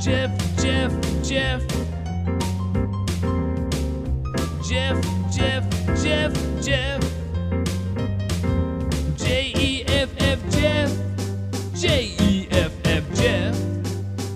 Jeff, 0.00 0.30
Jeff, 0.58 0.92
Jeff. 1.22 1.62
Jeff, 4.66 5.04
Jeff, 5.30 5.64
Jeff, 6.02 6.62
Jeff. 6.62 7.00
J 9.16 9.52
E 9.56 9.84
F 9.86 10.10
F 10.18 10.50
Jeff. 10.50 10.92
J 11.74 12.14
E 12.20 12.48
F 12.50 12.72
F 12.84 13.04
Jeff. 13.14 13.56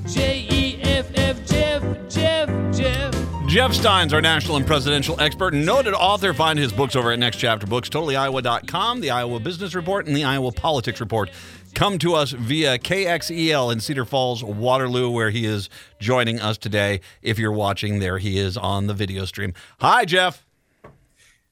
J 0.07 0.46
E 0.50 0.80
F 0.82 1.07
F 1.14 1.46
Jeff, 1.46 1.82
Jeff, 2.09 2.77
Jeff. 2.77 3.14
Jeff 3.48 3.72
Steins, 3.72 4.12
our 4.12 4.20
national 4.20 4.56
and 4.56 4.66
presidential 4.66 5.20
expert 5.20 5.54
and 5.54 5.66
noted 5.66 5.95
author. 5.95 6.32
Find 6.32 6.59
his 6.59 6.72
books 6.72 6.95
over 6.95 7.12
at 7.12 7.18
Next 7.18 7.38
Chapter 7.38 7.66
Books, 7.66 7.88
totallyiowa.com, 7.88 9.00
the 9.00 9.11
Iowa 9.11 9.40
Business 9.40 9.75
Report, 9.75 10.06
and 10.06 10.14
the 10.14 10.25
Iowa 10.25 10.52
Politics 10.52 11.00
Report. 11.00 11.30
Come 11.79 11.99
to 12.01 12.15
us 12.15 12.33
via 12.33 12.77
KXEL 12.77 13.73
in 13.73 13.79
Cedar 13.79 14.05
Falls, 14.05 14.43
Waterloo, 14.43 15.11
where 15.11 15.31
he 15.31 15.45
is 15.45 15.71
joining 16.01 16.41
us 16.41 16.59
today. 16.59 17.00
If 17.23 17.39
you're 17.39 17.53
watching, 17.53 18.00
there 18.00 18.19
he 18.19 18.36
is 18.36 18.57
on 18.57 18.89
the 18.89 18.95
video 18.95 19.25
stream. 19.27 19.55
Hi, 19.79 20.05
Jeff. 20.05 20.45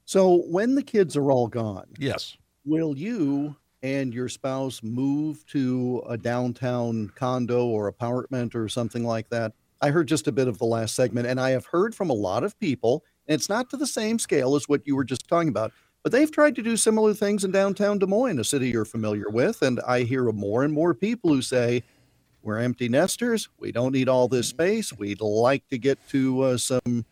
So 0.04 0.42
when 0.48 0.74
the 0.74 0.82
kids 0.82 1.16
are 1.16 1.30
all 1.30 1.46
gone, 1.46 1.86
Yes. 1.96 2.36
will 2.64 2.98
you 2.98 3.54
and 3.84 4.12
your 4.12 4.28
spouse 4.28 4.82
move 4.82 5.46
to 5.52 6.02
a 6.08 6.16
downtown 6.18 7.12
condo 7.14 7.64
or 7.64 7.86
apartment 7.86 8.56
or 8.56 8.68
something 8.68 9.04
like 9.04 9.28
that? 9.28 9.52
I 9.80 9.90
heard 9.90 10.08
just 10.08 10.26
a 10.26 10.32
bit 10.32 10.48
of 10.48 10.58
the 10.58 10.64
last 10.64 10.96
segment, 10.96 11.28
and 11.28 11.38
I 11.38 11.50
have 11.50 11.66
heard 11.66 11.94
from 11.94 12.10
a 12.10 12.14
lot 12.14 12.42
of 12.42 12.58
people, 12.58 13.04
and 13.28 13.36
it's 13.36 13.48
not 13.48 13.70
to 13.70 13.76
the 13.76 13.86
same 13.86 14.18
scale 14.18 14.56
as 14.56 14.68
what 14.68 14.84
you 14.88 14.96
were 14.96 15.04
just 15.04 15.28
talking 15.28 15.50
about, 15.50 15.70
but 16.06 16.12
they've 16.12 16.30
tried 16.30 16.54
to 16.54 16.62
do 16.62 16.76
similar 16.76 17.12
things 17.12 17.42
in 17.42 17.50
downtown 17.50 17.98
Des 17.98 18.06
Moines, 18.06 18.38
a 18.38 18.44
city 18.44 18.68
you're 18.68 18.84
familiar 18.84 19.28
with. 19.28 19.60
And 19.60 19.80
I 19.80 20.02
hear 20.02 20.30
more 20.30 20.62
and 20.62 20.72
more 20.72 20.94
people 20.94 21.30
who 21.30 21.42
say, 21.42 21.82
we're 22.42 22.60
empty 22.60 22.88
nesters. 22.88 23.48
We 23.58 23.72
don't 23.72 23.90
need 23.90 24.08
all 24.08 24.28
this 24.28 24.46
space. 24.46 24.92
We'd 24.92 25.20
like 25.20 25.68
to 25.70 25.78
get 25.78 25.98
to 26.10 26.42
uh, 26.42 26.58
some 26.58 27.04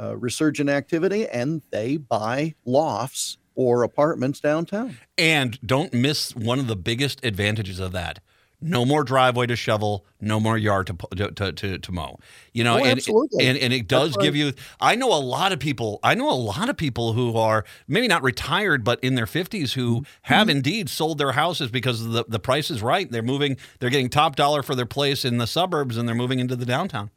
uh, 0.00 0.16
resurgent 0.16 0.70
activity, 0.70 1.28
and 1.28 1.60
they 1.70 1.98
buy 1.98 2.54
lofts 2.64 3.36
or 3.54 3.82
apartments 3.82 4.40
downtown. 4.40 4.96
And 5.18 5.60
don't 5.60 5.92
miss 5.92 6.34
one 6.34 6.58
of 6.58 6.68
the 6.68 6.76
biggest 6.76 7.22
advantages 7.22 7.78
of 7.78 7.92
that. 7.92 8.20
No 8.60 8.84
more 8.84 9.04
driveway 9.04 9.46
to 9.46 9.54
shovel, 9.54 10.04
no 10.20 10.40
more 10.40 10.58
yard 10.58 10.88
to 10.88 10.96
to 11.30 11.52
to, 11.52 11.78
to, 11.78 11.92
mow. 11.92 12.18
You 12.52 12.64
know, 12.64 12.74
Oh, 12.74 12.78
and, 12.84 12.98
absolutely. 12.98 13.46
and 13.46 13.56
and 13.56 13.72
it 13.72 13.86
does 13.86 14.14
That's 14.14 14.24
give 14.24 14.34
you. 14.34 14.52
I 14.80 14.96
know 14.96 15.12
a 15.12 15.20
lot 15.22 15.52
of 15.52 15.60
people. 15.60 16.00
I 16.02 16.14
know 16.16 16.28
a 16.28 16.34
lot 16.34 16.68
of 16.68 16.76
people 16.76 17.12
who 17.12 17.36
are 17.36 17.64
maybe 17.86 18.08
not 18.08 18.22
retired, 18.24 18.82
but 18.82 18.98
in 19.02 19.14
their 19.14 19.26
fifties 19.26 19.74
who 19.74 20.00
Mm-hmm. 20.00 20.02
have 20.22 20.48
indeed 20.48 20.88
sold 20.88 21.18
their 21.18 21.32
houses 21.32 21.70
because 21.70 22.04
the 22.08 22.24
the 22.26 22.40
price 22.40 22.68
is 22.70 22.82
right. 22.82 23.08
They're 23.08 23.22
moving. 23.22 23.56
They're 23.78 23.90
getting 23.90 24.08
top 24.08 24.34
dollar 24.34 24.62
for 24.64 24.74
their 24.74 24.86
place 24.86 25.24
in 25.24 25.38
the 25.38 25.46
suburbs, 25.46 25.96
and 25.96 26.08
they're 26.08 26.16
moving 26.16 26.40
into 26.40 26.56
the 26.56 26.66
downtown. 26.66 27.10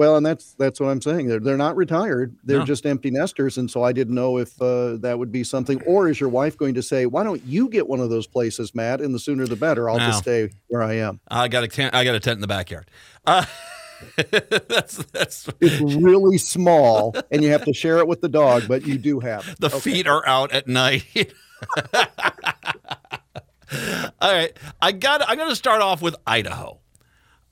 Well, 0.00 0.16
and 0.16 0.24
that's 0.24 0.54
that's 0.54 0.80
what 0.80 0.88
I'm 0.88 1.02
saying. 1.02 1.26
They're 1.26 1.40
they're 1.40 1.58
not 1.58 1.76
retired. 1.76 2.34
They're 2.42 2.60
No. 2.60 2.64
just 2.64 2.86
empty 2.86 3.10
nesters, 3.10 3.58
and 3.58 3.70
so 3.70 3.82
I 3.82 3.92
didn't 3.92 4.14
know 4.14 4.38
if 4.38 4.58
uh, 4.62 4.96
that 5.02 5.18
would 5.18 5.30
be 5.30 5.44
something. 5.44 5.78
Or 5.84 6.08
is 6.08 6.18
your 6.18 6.30
wife 6.30 6.56
going 6.56 6.72
to 6.76 6.82
say, 6.82 7.04
"Why 7.04 7.22
don't 7.22 7.42
you 7.44 7.68
get 7.68 7.86
one 7.86 8.00
of 8.00 8.08
those 8.08 8.26
places, 8.26 8.74
Matt? 8.74 9.02
And 9.02 9.14
the 9.14 9.18
sooner 9.18 9.46
the 9.46 9.56
better. 9.56 9.90
I'll 9.90 9.98
No. 9.98 10.06
just 10.06 10.20
stay 10.20 10.48
where 10.68 10.82
I 10.82 10.94
am." 10.94 11.20
I 11.28 11.48
got 11.48 11.64
a 11.64 11.68
tent. 11.68 11.94
I 11.94 12.04
got 12.04 12.14
a 12.14 12.20
tent 12.20 12.36
in 12.38 12.40
the 12.40 12.46
backyard. 12.46 12.90
Uh, 13.26 13.44
that's 14.16 14.96
that's 15.12 15.48
It's 15.60 15.78
really 16.02 16.38
small, 16.38 17.14
and 17.30 17.44
you 17.44 17.50
have 17.50 17.64
to 17.66 17.74
share 17.74 17.98
it 17.98 18.08
with 18.08 18.22
the 18.22 18.28
dog, 18.30 18.66
but 18.68 18.86
you 18.86 18.96
do 18.96 19.20
have 19.20 19.46
it. 19.50 19.60
The 19.60 19.66
Okay. 19.66 19.80
feet 19.80 20.06
are 20.06 20.26
out 20.26 20.50
at 20.52 20.66
night. 20.66 21.34
All 24.20 24.32
right, 24.32 24.56
I 24.82 24.92
got. 24.92 25.22
I'm 25.28 25.36
going 25.36 25.50
to 25.50 25.54
start 25.56 25.80
off 25.82 26.02
with 26.02 26.16
Idaho, 26.26 26.79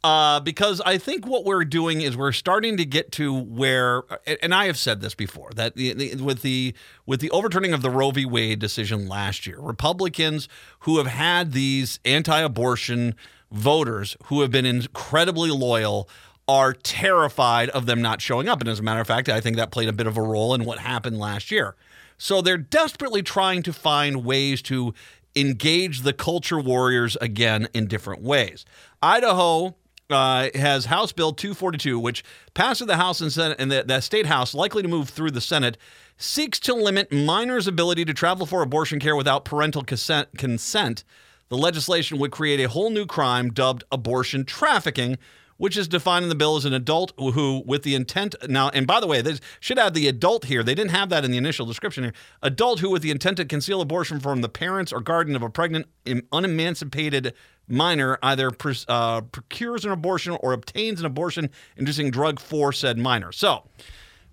uh, 0.05 0.41
because 0.41 0.81
I 0.83 0.97
think 0.99 1.27
what 1.27 1.45
we're 1.45 1.65
doing 1.65 2.01
is 2.01 2.17
we're 2.17 2.33
starting 2.33 2.77
to 2.77 2.85
get 2.85 3.11
to 3.13 3.35
where, 3.35 4.03
and 4.43 4.55
I 4.55 4.67
have 4.67 4.79
said 4.79 5.01
this 5.01 5.15
before 5.15 5.51
that 5.57 5.75
the, 5.75 5.93
the, 5.93 6.15
with 6.17 6.43
the 6.43 6.75
with 7.05 7.21
the 7.21 7.31
overturning 7.31 7.73
of 7.73 7.83
the 7.83 7.91
Roe 7.91 8.11
v. 8.11 8.25
Wade 8.25 8.61
decision 8.61 9.09
last 9.09 9.47
year, 9.47 9.59
Republicans 9.59 10.49
who 10.81 10.99
have 10.99 11.09
had 11.09 11.53
these 11.53 11.99
anti-abortion 12.05 13.17
voters 13.51 14.17
who 14.25 14.41
have 14.43 14.51
been 14.51 14.67
incredibly 14.67 15.51
loyal 15.51 16.09
are 16.47 16.73
terrified 16.73 17.69
of 17.71 17.87
them 17.87 18.01
not 18.01 18.23
showing 18.23 18.49
up. 18.49 18.61
And 18.61 18.69
as 18.69 18.79
a 18.79 18.83
matter 18.83 19.01
of 19.01 19.07
fact, 19.07 19.29
I 19.29 19.41
think 19.41 19.57
that 19.57 19.71
played 19.71 19.89
a 19.89 19.93
bit 19.93 20.07
of 20.07 20.17
a 20.17 20.23
role 20.23 20.55
in 20.55 20.65
what 20.65 20.79
happened 20.79 21.19
last 21.19 21.51
year. 21.51 21.77
So 22.17 22.41
they're 22.41 22.57
desperately 22.57 23.23
trying 23.23 23.63
to 23.65 23.73
find 23.73 24.25
ways 24.25 24.63
to 24.63 24.95
engage 25.37 26.03
the 26.03 26.13
culture 26.13 26.59
warriors 26.59 27.17
again 27.21 27.69
in 27.75 27.87
different 27.87 28.23
ways. 28.23 28.65
Idaho 29.03 29.77
uh, 30.11 30.49
has 30.55 30.87
House 30.87 31.13
Bill 31.13 31.33
242, 31.33 31.99
which 31.99 32.25
passed 32.55 32.87
the 32.87 32.97
House 32.97 33.21
and 33.21 33.33
Senate, 33.33 33.57
and 33.61 33.71
the, 33.71 33.85
the 33.87 34.01
state 34.01 34.27
House, 34.27 34.55
likely 34.55 34.83
to 34.83 34.89
move 34.89 35.09
through 35.09 35.31
the 35.31 35.41
Senate, 35.41 35.77
seeks 36.17 36.59
to 36.61 36.75
limit 36.75 37.13
minors' 37.13 37.67
ability 37.67 38.05
to 38.05 38.15
travel 38.15 38.47
for 38.47 38.63
abortion 38.63 38.99
care 38.99 39.17
without 39.17 39.45
parental 39.45 39.83
consent. 39.83 40.29
consent. 40.37 41.05
The 41.49 41.57
legislation 41.57 42.19
would 42.19 42.31
create 42.31 42.61
a 42.61 42.69
whole 42.69 42.91
new 42.91 43.07
crime 43.07 43.51
dubbed 43.51 43.85
abortion 43.91 44.45
trafficking, 44.45 45.19
which 45.59 45.77
is 45.77 45.87
defined 45.87 46.23
in 46.23 46.29
the 46.29 46.35
bill 46.35 46.57
as 46.57 46.65
an 46.65 46.73
adult 46.73 47.13
who, 47.19 47.63
with 47.67 47.83
the 47.83 47.95
intent 47.95 48.35
now, 48.49 48.71
and 48.71 48.87
by 48.87 49.01
the 49.01 49.07
way, 49.07 49.21
they 49.21 49.35
should 49.61 49.79
add 49.79 49.93
the 49.93 50.09
adult 50.09 50.47
here. 50.47 50.63
They 50.63 50.75
didn't 50.75 50.93
have 50.93 51.11
that 51.11 51.25
in 51.25 51.31
the 51.31 51.37
initial 51.37 51.67
description 51.67 52.05
here. 52.05 52.13
Adult 52.43 52.81
who, 52.81 52.91
with 52.91 53.03
the 53.03 53.11
intent 53.11 53.37
to 53.37 53.45
conceal 53.45 53.81
abortion 53.81 54.21
from 54.21 54.41
the 54.41 54.49
parents 54.49 54.93
or 54.93 55.01
guardian 55.01 55.37
of 55.37 55.43
a 55.43 55.51
pregnant, 55.51 55.87
unemancipated 56.33 57.35
minor, 57.69 58.19
either 58.23 58.51
uh, 58.89 59.21
procures 59.21 59.85
an 59.85 59.91
abortion 59.91 60.37
or 60.41 60.53
obtains 60.53 61.01
an 61.01 61.07
abortion 61.07 61.51
inducing 61.77 62.11
drug 62.11 62.41
for 62.41 62.73
said 62.73 62.97
minor. 62.97 63.33
So, 63.33 63.65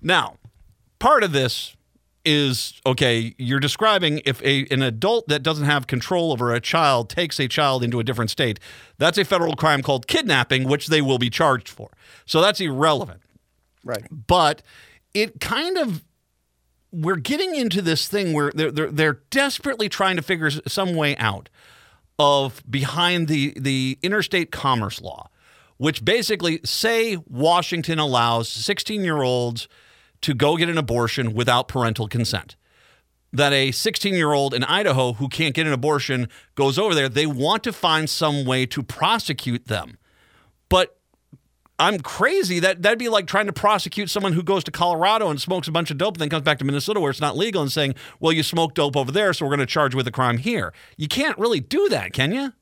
now, 0.02 0.38
part 1.00 1.24
of 1.24 1.32
this 1.32 1.76
is 2.26 2.82
okay 2.86 3.34
you're 3.38 3.60
describing 3.60 4.22
if 4.26 4.42
a, 4.44 4.66
an 4.72 4.82
adult 4.82 5.28
that 5.28 5.44
doesn't 5.44 5.66
have 5.66 5.88
control 5.88 6.32
over 6.32 6.54
a 6.54 6.60
child 6.60 7.10
takes 7.10 7.40
a 7.40 7.48
child 7.48 7.84
into 7.84 8.00
a 8.00 8.04
different 8.04 8.30
state 8.32 8.60
that's 8.98 9.18
a 9.18 9.24
federal 9.26 9.56
crime 9.56 9.82
called 9.82 10.08
kidnapping 10.08 10.68
which 10.68 10.88
they 10.88 11.02
will 11.02 11.18
be 11.20 11.30
charged 11.30 11.70
for 11.70 11.90
so 12.26 12.42
that's 12.42 12.60
irrelevant 12.60 13.22
Right. 13.84 14.06
but 14.10 14.62
it 15.14 15.40
kind 15.40 15.78
of 15.78 16.04
we're 16.92 17.18
getting 17.18 17.56
into 17.56 17.82
this 17.82 18.08
thing 18.08 18.32
where 18.34 18.52
they're, 18.56 18.72
they're, 18.72 18.92
they're 18.92 19.20
desperately 19.30 19.90
trying 19.90 20.16
to 20.16 20.22
figure 20.22 20.50
some 20.50 20.96
way 20.96 21.16
out 21.18 21.50
of 22.18 22.64
behind 22.70 23.28
the 23.28 23.54
the 23.60 24.00
interstate 24.02 24.52
commerce 24.52 25.02
law 25.02 25.30
which 25.78 26.04
basically 26.06 26.62
say 26.64 27.18
washington 27.30 28.00
allows 28.00 28.48
16 28.50 29.04
year 29.04 29.22
olds 29.22 29.68
to 30.26 30.34
go 30.34 30.58
get 30.58 30.70
an 30.70 30.78
abortion 30.78 31.36
without 31.36 31.68
parental 31.68 32.08
consent 32.08 32.56
that 33.32 33.54
a 33.54 33.72
16 33.72 34.16
year 34.16 34.34
old 34.34 34.56
in 34.56 34.64
Idaho 34.64 35.14
who 35.14 35.28
can't 35.28 35.54
get 35.54 35.68
an 35.68 35.74
abortion 35.74 36.30
goes 36.56 36.80
over 36.80 36.96
there, 36.96 37.08
they 37.08 37.28
want 37.28 37.64
to 37.66 37.72
find 37.72 38.10
some 38.10 38.44
way 38.44 38.66
to 38.66 38.82
prosecute 38.82 39.68
them. 39.68 40.00
But 40.68 40.98
I'm 41.78 42.00
crazy. 42.00 42.60
That 42.60 42.82
that'd 42.82 42.98
be 42.98 43.08
like 43.08 43.28
trying 43.28 43.46
to 43.46 43.54
prosecute 43.54 44.10
someone 44.10 44.34
who 44.34 44.42
goes 44.42 44.64
to 44.64 44.72
Colorado 44.72 45.30
and 45.30 45.40
smokes 45.40 45.68
a 45.68 45.72
bunch 45.72 45.92
of 45.92 46.00
dope 46.00 46.16
and 46.16 46.22
then 46.22 46.30
comes 46.30 46.44
back 46.44 46.58
to 46.58 46.66
Minnesota 46.66 47.00
where 47.00 47.12
it's 47.12 47.22
not 47.22 47.38
legal 47.38 47.62
and 47.62 47.72
saying, 47.72 47.94
"Well, 48.20 48.32
you 48.32 48.42
smoked 48.42 48.76
dope 48.76 48.98
over 48.98 49.12
there, 49.12 49.32
so 49.32 49.46
we're 49.46 49.52
going 49.52 49.60
to 49.60 49.66
charge 49.68 49.94
with 49.94 50.08
a 50.08 50.12
crime 50.12 50.40
here." 50.40 50.74
You 50.98 51.08
can't 51.08 51.38
really 51.38 51.60
do 51.60 51.88
that, 51.90 52.14
can 52.14 52.32
you? 52.32 52.54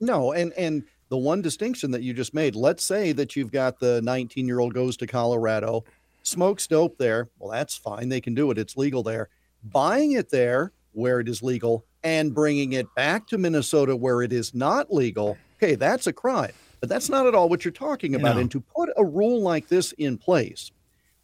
No, 0.00 0.32
and 0.32 0.52
and 0.54 0.82
the 1.08 1.18
one 1.18 1.42
distinction 1.42 1.90
that 1.90 2.02
you 2.02 2.14
just 2.14 2.34
made, 2.34 2.56
let's 2.56 2.84
say 2.84 3.12
that 3.12 3.36
you've 3.36 3.52
got 3.52 3.78
the 3.78 4.00
19 4.02 4.46
year 4.48 4.58
old 4.58 4.72
goes 4.72 4.96
to 4.96 5.06
Colorado, 5.06 5.84
smokes 6.22 6.66
dope 6.66 6.98
there. 6.98 7.28
Well, 7.38 7.50
that's 7.50 7.76
fine. 7.76 8.08
They 8.08 8.20
can 8.20 8.34
do 8.34 8.50
it. 8.50 8.58
It's 8.58 8.76
legal 8.76 9.02
there. 9.02 9.28
Buying 9.64 10.12
it 10.12 10.30
there 10.30 10.72
where 10.92 11.20
it 11.20 11.28
is 11.28 11.42
legal 11.42 11.84
and 12.02 12.34
bringing 12.34 12.72
it 12.72 12.86
back 12.94 13.26
to 13.28 13.38
Minnesota 13.38 13.94
where 13.96 14.22
it 14.22 14.32
is 14.32 14.54
not 14.54 14.92
legal, 14.92 15.36
okay, 15.56 15.74
that's 15.74 16.06
a 16.06 16.12
crime. 16.12 16.52
But 16.80 16.88
that's 16.88 17.08
not 17.08 17.26
at 17.26 17.34
all 17.34 17.48
what 17.48 17.64
you're 17.64 17.72
talking 17.72 18.14
about. 18.16 18.34
No. 18.34 18.40
And 18.40 18.50
to 18.50 18.60
put 18.60 18.90
a 18.96 19.04
rule 19.04 19.40
like 19.40 19.68
this 19.68 19.92
in 19.92 20.18
place 20.18 20.72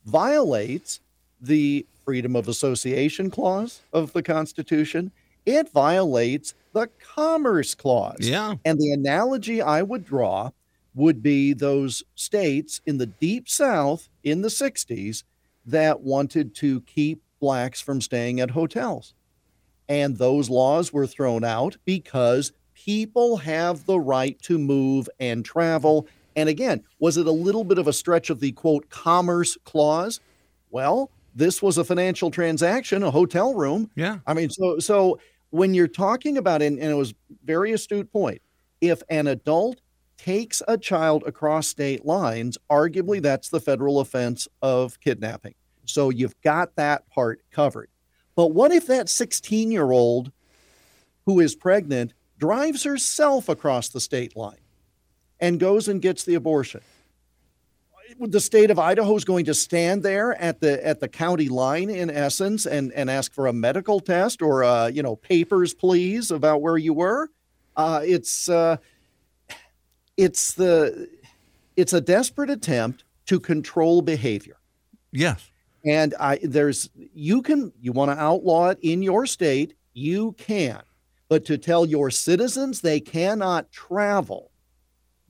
violates 0.05 1.01
the 1.41 1.85
freedom 2.05 2.37
of 2.37 2.49
association 2.49 3.31
clause 3.31 3.83
of 3.93 4.13
the 4.13 4.23
Constitution. 4.23 5.11
It 5.47 5.71
violates 5.73 6.55
the 6.73 6.89
commerce 7.15 7.75
clause. 7.75 8.21
Yeah. 8.21 8.55
And 8.65 8.79
the 8.79 8.93
analogy 8.93 9.61
I 9.61 9.83
would 9.83 10.05
draw 10.05 10.51
would 10.95 11.23
be 11.23 11.53
those 11.53 12.03
states 12.15 12.81
in 12.87 12.99
the 12.99 13.07
deep 13.07 13.49
south 13.49 14.09
in 14.31 14.43
the 14.43 14.49
60s 14.49 15.25
that 15.67 16.01
wanted 16.01 16.55
to 16.57 16.81
keep 16.83 17.23
blacks 17.41 17.81
from 17.81 18.01
staying 18.01 18.41
at 18.41 18.51
hotels. 18.51 19.15
And 19.89 20.17
those 20.17 20.51
laws 20.51 20.93
were 20.93 21.07
thrown 21.07 21.45
out 21.45 21.77
because 21.85 22.53
people 22.75 23.39
have 23.39 23.87
the 23.87 23.99
right 23.99 24.41
to 24.43 24.59
move 24.59 25.09
and 25.19 25.45
travel. 25.45 26.07
And 26.37 26.49
again, 26.49 26.85
was 26.99 27.17
it 27.17 27.27
a 27.27 27.33
little 27.33 27.65
bit 27.65 27.79
of 27.79 27.89
a 27.89 27.93
stretch 27.93 28.31
of 28.31 28.41
the 28.41 28.53
quote 28.53 28.89
commerce 28.91 29.57
clause? 29.65 30.21
Well, 30.71 31.11
this 31.35 31.63
was 31.63 31.79
a 31.79 31.85
financial 31.85 32.31
transaction, 32.31 33.03
a 33.03 33.11
hotel 33.11 33.55
room. 33.55 33.91
Yeah. 33.95 34.19
I 34.27 34.35
mean, 34.35 34.51
so 34.51 34.79
so 34.79 35.19
when 35.51 35.73
you're 35.73 35.89
talking 35.89 36.37
about 36.37 36.61
and, 36.61 36.79
and 36.79 36.91
it 36.91 36.95
was 36.95 37.15
very 37.45 37.73
astute 37.73 38.13
point, 38.13 38.43
if 38.81 39.03
an 39.09 39.27
adult 39.27 39.81
takes 40.19 40.61
a 40.69 40.77
child 40.77 41.23
across 41.27 41.69
state 41.69 42.05
lines, 42.05 42.59
arguably 42.71 43.23
that's 43.23 43.49
the 43.49 43.61
federal 43.61 44.01
offense 44.01 44.49
of 44.61 45.01
kidnapping. 45.01 45.55
So 45.87 46.11
you've 46.11 46.39
got 46.43 46.77
that 46.77 47.09
part 47.09 47.41
covered. 47.51 47.89
But 48.35 48.49
what 48.49 48.73
if 48.73 48.87
that 48.89 49.09
16 49.09 49.71
year 49.71 49.91
old 49.91 50.31
who 51.25 51.41
is 51.41 51.55
pregnant 51.55 52.13
drives 52.39 52.85
herself 52.85 53.49
across 53.49 53.89
the 53.89 54.01
state 54.01 54.37
line 54.37 54.61
and 55.41 55.59
goes 55.59 55.89
and 55.89 56.03
gets 56.03 56.25
the 56.25 56.35
abortion? 56.35 56.83
The 58.19 58.41
state 58.41 58.71
of 58.71 58.79
Idaho 58.79 59.17
is 59.17 59.25
going 59.25 59.45
to 59.47 59.55
stand 59.55 60.03
there 60.03 60.35
at 60.41 60.61
the 60.61 60.85
at 60.87 60.99
the 61.01 61.09
county 61.09 61.49
line 61.49 61.91
in 61.91 62.11
essence 62.11 62.65
and 62.65 62.91
and 62.93 63.11
ask 63.11 63.33
for 63.35 63.47
a 63.47 63.53
medical 63.53 64.01
test 64.01 64.41
or 64.41 64.65
uh, 64.65 64.87
you 64.87 65.03
know 65.03 65.17
papers 65.17 65.75
please 65.75 66.31
about 66.31 66.63
where 66.63 66.79
you 66.79 66.95
were. 66.95 67.31
Uh, 67.77 68.01
it's 68.03 68.49
uh, 68.49 68.79
it's 70.19 70.53
the 70.53 71.09
it's 71.77 71.95
a 71.95 72.01
desperate 72.01 72.51
attempt 72.51 73.05
to 73.27 73.41
control 73.41 74.03
behavior. 74.03 74.57
Yes. 75.13 75.51
And 75.87 76.15
I 76.21 76.39
there's 76.43 76.91
you 77.15 77.41
can 77.41 77.73
you 77.81 77.93
want 77.93 78.11
to 78.11 78.21
outlaw 78.21 78.69
it 78.71 78.79
in 78.83 79.03
your 79.03 79.25
state, 79.25 79.75
you 79.95 80.33
can. 80.33 80.83
But 81.29 81.45
to 81.47 81.57
tell 81.57 81.87
your 81.87 82.11
citizens 82.11 82.81
they 82.81 83.01
cannot 83.01 83.71
travel, 83.71 84.51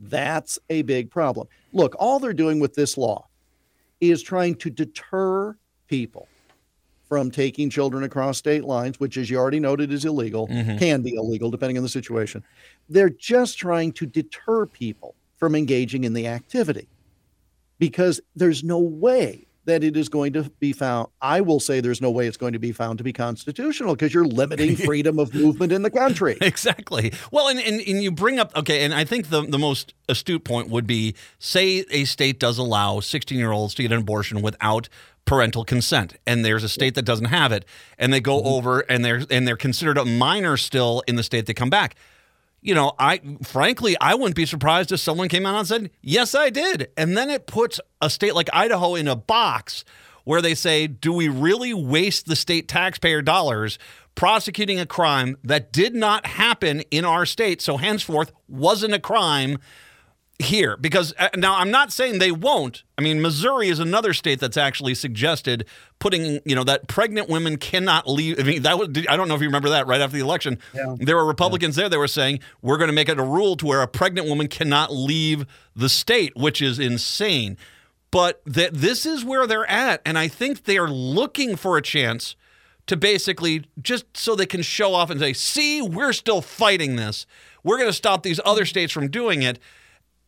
that's 0.00 0.58
a 0.70 0.82
big 0.82 1.10
problem. 1.10 1.46
Look, 1.72 1.94
all 1.98 2.18
they're 2.18 2.32
doing 2.32 2.58
with 2.58 2.74
this 2.74 2.96
law 2.96 3.28
is 4.00 4.22
trying 4.22 4.54
to 4.56 4.70
deter 4.70 5.56
people 5.86 6.28
from 7.08 7.30
taking 7.30 7.70
children 7.70 8.04
across 8.04 8.36
state 8.38 8.64
lines, 8.64 9.00
which, 9.00 9.16
as 9.16 9.30
you 9.30 9.38
already 9.38 9.60
noted, 9.60 9.90
is 9.92 10.04
illegal, 10.04 10.46
Mhm. 10.48 10.78
can 10.78 11.02
be 11.02 11.14
illegal 11.14 11.50
depending 11.50 11.76
on 11.78 11.82
the 11.82 11.88
situation. 11.88 12.42
They're 12.88 13.08
just 13.10 13.58
trying 13.58 13.92
to 13.92 14.06
deter 14.06 14.66
people 14.66 15.14
from 15.36 15.54
engaging 15.54 16.04
in 16.04 16.12
the 16.12 16.26
activity 16.26 16.88
because 17.78 18.20
there's 18.36 18.62
no 18.64 18.78
way 18.78 19.44
that 19.64 19.84
it 19.84 19.98
is 19.98 20.08
going 20.08 20.32
to 20.32 20.44
be 20.60 20.72
found. 20.72 21.08
I 21.20 21.42
will 21.42 21.60
say 21.60 21.80
there's 21.80 22.00
no 22.00 22.10
way 22.10 22.26
it's 22.26 22.38
going 22.38 22.54
to 22.54 22.58
be 22.58 22.72
found 22.72 22.96
to 22.98 23.04
be 23.04 23.12
constitutional 23.12 23.94
because 23.94 24.14
you're 24.14 24.24
limiting 24.26 24.76
freedom 24.76 25.18
of 25.18 25.34
movement 25.34 25.72
in 25.72 25.82
the 25.82 25.90
country. 25.90 26.38
Exactly. 26.42 27.12
Well, 27.30 27.48
and, 27.48 27.58
and, 27.60 27.78
and 27.86 28.02
you 28.02 28.10
bring 28.10 28.38
up, 28.38 28.56
okay, 28.56 28.82
and 28.82 28.94
I 28.94 29.04
think 29.04 29.28
the, 29.28 29.42
the 29.42 29.58
most 29.58 29.92
astute 30.08 30.42
point 30.42 30.70
would 30.70 30.86
be 30.86 31.14
say 31.38 31.84
a 31.90 32.04
state 32.06 32.40
does 32.40 32.56
allow 32.56 33.00
16 33.00 33.36
year 33.38 33.52
olds 33.52 33.74
to 33.74 33.82
get 33.82 33.92
an 33.92 33.98
abortion 33.98 34.40
without 34.40 34.88
parental 35.28 35.62
consent 35.62 36.16
and 36.26 36.42
there's 36.42 36.64
a 36.64 36.68
state 36.70 36.94
that 36.94 37.04
doesn't 37.04 37.26
have 37.26 37.52
it 37.52 37.66
and 37.98 38.12
they 38.12 38.20
go 38.20 38.38
mm-hmm. 38.38 38.48
over 38.48 38.80
and 38.80 39.04
they're 39.04 39.22
and 39.30 39.46
they're 39.46 39.58
considered 39.58 39.98
a 39.98 40.04
minor 40.04 40.56
still 40.56 41.02
in 41.06 41.16
the 41.16 41.22
state 41.22 41.44
they 41.44 41.54
come 41.54 41.68
back. 41.68 41.96
You 42.62 42.74
know 42.74 42.92
i 42.98 43.20
frankly 43.44 43.94
i 44.00 44.14
wouldn't 44.14 44.34
be 44.34 44.46
surprised 44.46 44.90
if 44.90 45.00
someone 45.00 45.28
came 45.28 45.44
out 45.44 45.58
and 45.58 45.68
said 45.68 45.90
yes 46.00 46.34
i 46.34 46.48
did. 46.48 46.88
And 46.96 47.16
then 47.16 47.28
it 47.28 47.46
puts 47.46 47.78
a 48.00 48.08
state 48.08 48.34
like 48.34 48.48
idaho 48.54 48.94
in 48.94 49.06
a 49.06 49.14
box 49.14 49.84
where 50.24 50.40
they 50.40 50.54
say 50.54 50.86
do 50.86 51.12
we 51.12 51.28
really 51.28 51.74
waste 51.74 52.26
the 52.26 52.34
state 52.34 52.66
taxpayer 52.66 53.20
dollars 53.20 53.78
prosecuting 54.14 54.80
a 54.80 54.86
crime 54.86 55.36
that 55.44 55.72
did 55.72 55.94
not 55.94 56.24
happen 56.24 56.80
in 56.90 57.04
our 57.04 57.26
state? 57.26 57.60
So 57.60 57.76
henceforth 57.76 58.32
wasn't 58.48 58.94
a 58.94 58.98
crime 58.98 59.58
here 60.38 60.76
because 60.76 61.12
uh, 61.18 61.28
now 61.36 61.56
I'm 61.56 61.70
not 61.70 61.92
saying 61.92 62.18
they 62.20 62.30
won't. 62.30 62.84
I 62.96 63.02
mean, 63.02 63.20
Missouri 63.20 63.68
is 63.68 63.80
another 63.80 64.12
state 64.12 64.38
that's 64.38 64.56
actually 64.56 64.94
suggested 64.94 65.66
putting, 65.98 66.40
you 66.44 66.54
know, 66.54 66.62
that 66.64 66.86
pregnant 66.86 67.28
women 67.28 67.56
cannot 67.56 68.08
leave. 68.08 68.38
I 68.38 68.44
mean, 68.44 68.62
that 68.62 68.78
was, 68.78 68.88
I 69.08 69.16
don't 69.16 69.26
know 69.28 69.34
if 69.34 69.40
you 69.40 69.48
remember 69.48 69.70
that 69.70 69.88
right 69.88 70.00
after 70.00 70.16
the 70.16 70.22
election. 70.22 70.58
Yeah. 70.72 70.94
There 70.98 71.16
were 71.16 71.26
Republicans 71.26 71.74
there 71.74 71.88
that 71.88 71.98
were 71.98 72.06
saying, 72.06 72.38
we're 72.62 72.78
going 72.78 72.88
to 72.88 72.94
make 72.94 73.08
it 73.08 73.18
a 73.18 73.24
rule 73.24 73.56
to 73.56 73.66
where 73.66 73.82
a 73.82 73.88
pregnant 73.88 74.28
woman 74.28 74.46
cannot 74.46 74.92
leave 74.92 75.44
the 75.74 75.88
state, 75.88 76.36
which 76.36 76.62
is 76.62 76.78
insane. 76.78 77.56
But 78.12 78.40
that 78.46 78.74
this 78.74 79.04
is 79.04 79.24
where 79.24 79.46
they're 79.46 79.68
at. 79.68 80.00
And 80.06 80.16
I 80.16 80.28
think 80.28 80.64
they 80.64 80.78
are 80.78 80.88
looking 80.88 81.56
for 81.56 81.76
a 81.76 81.82
chance 81.82 82.36
to 82.86 82.96
basically 82.96 83.64
just 83.82 84.16
so 84.16 84.34
they 84.34 84.46
can 84.46 84.62
show 84.62 84.94
off 84.94 85.10
and 85.10 85.20
say, 85.20 85.32
see, 85.32 85.82
we're 85.82 86.12
still 86.12 86.40
fighting 86.40 86.96
this. 86.96 87.26
We're 87.64 87.76
going 87.76 87.90
to 87.90 87.94
stop 87.94 88.22
these 88.22 88.40
other 88.44 88.64
states 88.64 88.92
from 88.92 89.10
doing 89.10 89.42
it 89.42 89.58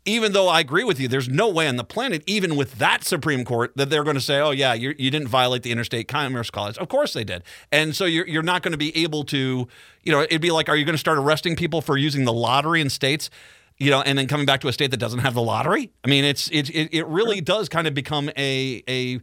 even 0.04 0.32
though 0.32 0.48
I 0.48 0.60
agree 0.60 0.84
with 0.84 0.98
you, 0.98 1.08
there's 1.08 1.28
no 1.28 1.48
way 1.48 1.68
on 1.68 1.76
the 1.76 1.84
planet, 1.84 2.22
even 2.26 2.56
with 2.56 2.74
that 2.78 3.04
Supreme 3.04 3.44
Court, 3.44 3.72
that 3.76 3.90
they're 3.90 4.04
going 4.04 4.16
to 4.16 4.20
say, 4.20 4.40
"Oh 4.40 4.50
yeah, 4.50 4.72
you 4.72 4.94
you 4.98 5.10
didn't 5.10 5.28
violate 5.28 5.62
the 5.62 5.72
Interstate 5.72 6.08
Commerce 6.08 6.50
Clause." 6.50 6.78
Of 6.78 6.88
course 6.88 7.12
they 7.12 7.24
did, 7.24 7.42
and 7.70 7.94
so 7.94 8.06
you're 8.06 8.26
you're 8.26 8.42
not 8.42 8.62
going 8.62 8.72
to 8.72 8.78
be 8.78 8.96
able 8.96 9.24
to, 9.24 9.68
you 10.02 10.12
know, 10.12 10.22
it'd 10.22 10.40
be 10.40 10.50
like, 10.50 10.68
are 10.68 10.76
you 10.76 10.84
going 10.84 10.94
to 10.94 10.98
start 10.98 11.18
arresting 11.18 11.54
people 11.54 11.82
for 11.82 11.96
using 11.96 12.24
the 12.24 12.32
lottery 12.32 12.80
in 12.80 12.88
states? 12.88 13.30
You 13.78 13.90
know, 13.90 14.02
and 14.02 14.18
then 14.18 14.26
coming 14.26 14.46
back 14.46 14.60
to 14.60 14.68
a 14.68 14.72
state 14.72 14.90
that 14.90 14.98
doesn't 14.98 15.20
have 15.20 15.34
the 15.34 15.42
lottery. 15.42 15.90
I 16.04 16.08
mean, 16.08 16.24
it's 16.24 16.48
it 16.50 16.70
it, 16.70 16.94
it 16.94 17.06
really 17.06 17.40
does 17.40 17.68
kind 17.68 17.86
of 17.86 17.94
become 17.94 18.30
a 18.36 18.82
a 18.88 19.20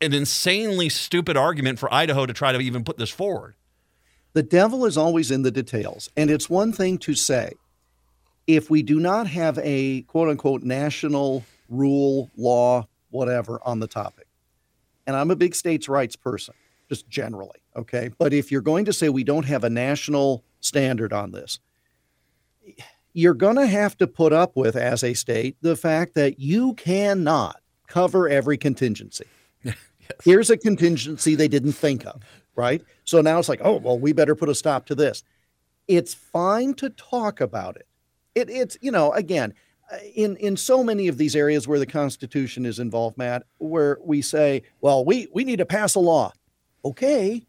an 0.00 0.14
insanely 0.14 0.88
stupid 0.88 1.36
argument 1.36 1.78
for 1.78 1.92
Idaho 1.92 2.26
to 2.26 2.32
try 2.32 2.52
to 2.52 2.60
even 2.60 2.84
put 2.84 2.96
this 2.96 3.10
forward. 3.10 3.54
The 4.32 4.42
devil 4.42 4.84
is 4.84 4.96
always 4.96 5.30
in 5.30 5.42
the 5.42 5.50
details. 5.50 6.10
And 6.16 6.30
it's 6.30 6.48
one 6.48 6.72
thing 6.72 6.98
to 6.98 7.14
say, 7.14 7.54
if 8.48 8.70
we 8.70 8.82
do 8.82 8.98
not 8.98 9.28
have 9.28 9.58
a 9.62 10.02
quote 10.02 10.28
unquote 10.28 10.62
national 10.62 11.44
rule, 11.68 12.30
law, 12.36 12.88
whatever 13.10 13.60
on 13.62 13.78
the 13.78 13.86
topic, 13.86 14.26
and 15.06 15.14
I'm 15.14 15.30
a 15.30 15.36
big 15.36 15.54
states' 15.54 15.88
rights 15.88 16.16
person, 16.16 16.54
just 16.88 17.08
generally, 17.08 17.60
okay? 17.76 18.10
But 18.18 18.32
if 18.32 18.50
you're 18.50 18.62
going 18.62 18.86
to 18.86 18.92
say 18.92 19.10
we 19.10 19.22
don't 19.22 19.44
have 19.44 19.64
a 19.64 19.70
national 19.70 20.42
standard 20.60 21.12
on 21.12 21.30
this, 21.30 21.60
you're 23.12 23.34
going 23.34 23.56
to 23.56 23.66
have 23.66 23.96
to 23.98 24.06
put 24.06 24.32
up 24.32 24.56
with, 24.56 24.76
as 24.76 25.04
a 25.04 25.12
state, 25.12 25.56
the 25.60 25.76
fact 25.76 26.14
that 26.14 26.38
you 26.38 26.74
cannot 26.74 27.60
cover 27.86 28.28
every 28.28 28.56
contingency. 28.56 29.26
Here's 30.24 30.50
a 30.50 30.56
contingency 30.56 31.34
they 31.34 31.48
didn't 31.48 31.72
think 31.72 32.06
of, 32.06 32.22
right? 32.54 32.82
So 33.04 33.20
now 33.20 33.38
it's 33.38 33.48
like, 33.48 33.60
oh, 33.62 33.76
well, 33.76 33.98
we 33.98 34.12
better 34.12 34.34
put 34.34 34.48
a 34.48 34.54
stop 34.54 34.86
to 34.86 34.94
this. 34.94 35.22
It's 35.86 36.14
fine 36.14 36.74
to 36.74 36.90
talk 36.90 37.40
about 37.40 37.76
it. 37.76 37.87
It, 38.34 38.50
it's 38.50 38.76
you 38.80 38.90
know 38.90 39.12
again 39.12 39.54
uh, 39.90 39.96
in 40.14 40.36
in 40.36 40.56
so 40.56 40.84
many 40.84 41.08
of 41.08 41.18
these 41.18 41.34
areas 41.34 41.66
where 41.66 41.78
the 41.78 41.86
Constitution 41.86 42.66
is 42.66 42.78
involved, 42.78 43.16
Matt, 43.16 43.44
where 43.58 43.98
we 44.02 44.22
say, 44.22 44.62
well, 44.80 45.04
we 45.04 45.28
we 45.32 45.44
need 45.44 45.58
to 45.58 45.66
pass 45.66 45.94
a 45.94 46.00
law. 46.00 46.32
Okay, 46.84 47.42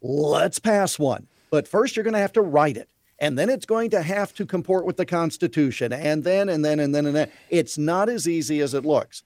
let's 0.00 0.58
pass 0.58 0.98
one, 0.98 1.26
but 1.50 1.68
first 1.68 1.96
you're 1.96 2.04
going 2.04 2.14
to 2.14 2.20
have 2.20 2.32
to 2.32 2.42
write 2.42 2.76
it, 2.76 2.88
and 3.18 3.38
then 3.38 3.50
it's 3.50 3.66
going 3.66 3.90
to 3.90 4.02
have 4.02 4.32
to 4.34 4.46
comport 4.46 4.86
with 4.86 4.96
the 4.96 5.06
Constitution, 5.06 5.92
and 5.92 6.24
then 6.24 6.48
and 6.48 6.64
then 6.64 6.80
and 6.80 6.94
then 6.94 7.06
and 7.06 7.16
then. 7.16 7.30
It's 7.50 7.76
not 7.76 8.08
as 8.08 8.28
easy 8.28 8.60
as 8.60 8.74
it 8.74 8.84
looks. 8.84 9.24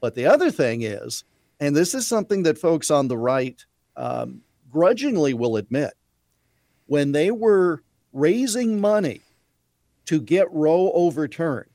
But 0.00 0.14
the 0.14 0.26
other 0.26 0.50
thing 0.50 0.82
is, 0.82 1.24
and 1.60 1.74
this 1.74 1.94
is 1.94 2.06
something 2.06 2.42
that 2.42 2.58
folks 2.58 2.90
on 2.90 3.08
the 3.08 3.16
right 3.16 3.64
um, 3.96 4.42
grudgingly 4.70 5.32
will 5.32 5.56
admit, 5.56 5.94
when 6.86 7.12
they 7.12 7.30
were 7.30 7.82
raising 8.12 8.80
money 8.80 9.22
to 10.06 10.20
get 10.20 10.52
Roe 10.52 10.92
overturned, 10.92 11.70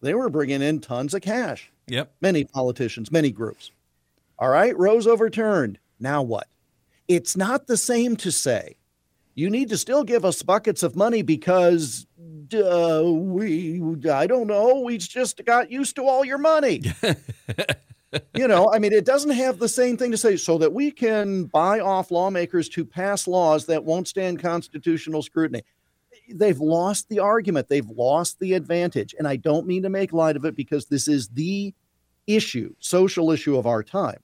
they 0.00 0.14
were 0.14 0.28
bringing 0.28 0.62
in 0.62 0.80
tons 0.80 1.14
of 1.14 1.22
cash. 1.22 1.70
Yep. 1.88 2.12
Many 2.20 2.44
politicians, 2.44 3.12
many 3.12 3.30
groups. 3.30 3.70
All 4.38 4.48
right, 4.48 4.76
Roe's 4.76 5.06
overturned. 5.06 5.78
Now 5.98 6.22
what? 6.22 6.48
It's 7.08 7.36
not 7.36 7.66
the 7.66 7.76
same 7.76 8.16
to 8.16 8.32
say 8.32 8.76
you 9.36 9.50
need 9.50 9.68
to 9.68 9.76
still 9.76 10.02
give 10.02 10.24
us 10.24 10.42
buckets 10.42 10.82
of 10.82 10.96
money 10.96 11.20
because 11.20 12.06
uh, 12.54 13.02
we, 13.04 13.80
I 14.10 14.26
don't 14.26 14.46
know, 14.46 14.80
we 14.80 14.96
just 14.96 15.44
got 15.44 15.70
used 15.70 15.94
to 15.96 16.04
all 16.04 16.24
your 16.24 16.38
money. 16.38 16.82
you 18.34 18.48
know, 18.48 18.72
I 18.72 18.78
mean, 18.78 18.94
it 18.94 19.04
doesn't 19.04 19.30
have 19.30 19.58
the 19.58 19.68
same 19.68 19.98
thing 19.98 20.10
to 20.10 20.16
say 20.16 20.38
so 20.38 20.56
that 20.58 20.72
we 20.72 20.90
can 20.90 21.44
buy 21.44 21.80
off 21.80 22.10
lawmakers 22.10 22.70
to 22.70 22.84
pass 22.86 23.28
laws 23.28 23.66
that 23.66 23.84
won't 23.84 24.08
stand 24.08 24.40
constitutional 24.40 25.22
scrutiny. 25.22 25.62
They've 26.28 26.58
lost 26.58 27.08
the 27.08 27.20
argument, 27.20 27.68
they've 27.68 27.88
lost 27.88 28.38
the 28.38 28.54
advantage. 28.54 29.14
And 29.18 29.26
I 29.26 29.36
don't 29.36 29.66
mean 29.66 29.82
to 29.82 29.88
make 29.88 30.12
light 30.12 30.36
of 30.36 30.44
it 30.44 30.56
because 30.56 30.86
this 30.86 31.08
is 31.08 31.28
the 31.28 31.74
issue, 32.26 32.74
social 32.80 33.30
issue 33.30 33.56
of 33.56 33.66
our 33.66 33.82
time. 33.82 34.20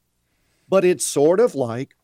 But 0.69 0.85
it's 0.85 1.05
sort 1.05 1.41
of 1.41 1.55
like 1.55 1.95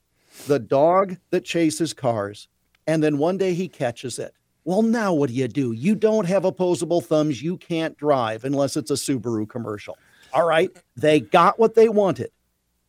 the 0.46 0.58
dog 0.58 1.16
that 1.30 1.44
chases 1.44 1.92
cars 1.92 2.48
and 2.86 3.02
then 3.02 3.18
one 3.18 3.36
day 3.36 3.52
he 3.52 3.68
catches 3.68 4.18
it. 4.18 4.34
Well, 4.64 4.82
now 4.82 5.12
what 5.12 5.28
do 5.28 5.34
you 5.34 5.46
do? 5.46 5.72
You 5.72 5.94
don't 5.94 6.26
have 6.26 6.44
opposable 6.44 7.00
thumbs. 7.00 7.42
You 7.42 7.56
can't 7.56 7.96
drive 7.96 8.44
unless 8.44 8.76
it's 8.76 8.90
a 8.90 8.94
Subaru 8.94 9.48
commercial. 9.48 9.96
All 10.32 10.46
right. 10.46 10.70
They 10.96 11.20
got 11.20 11.58
what 11.58 11.74
they 11.74 11.88
wanted. 11.88 12.30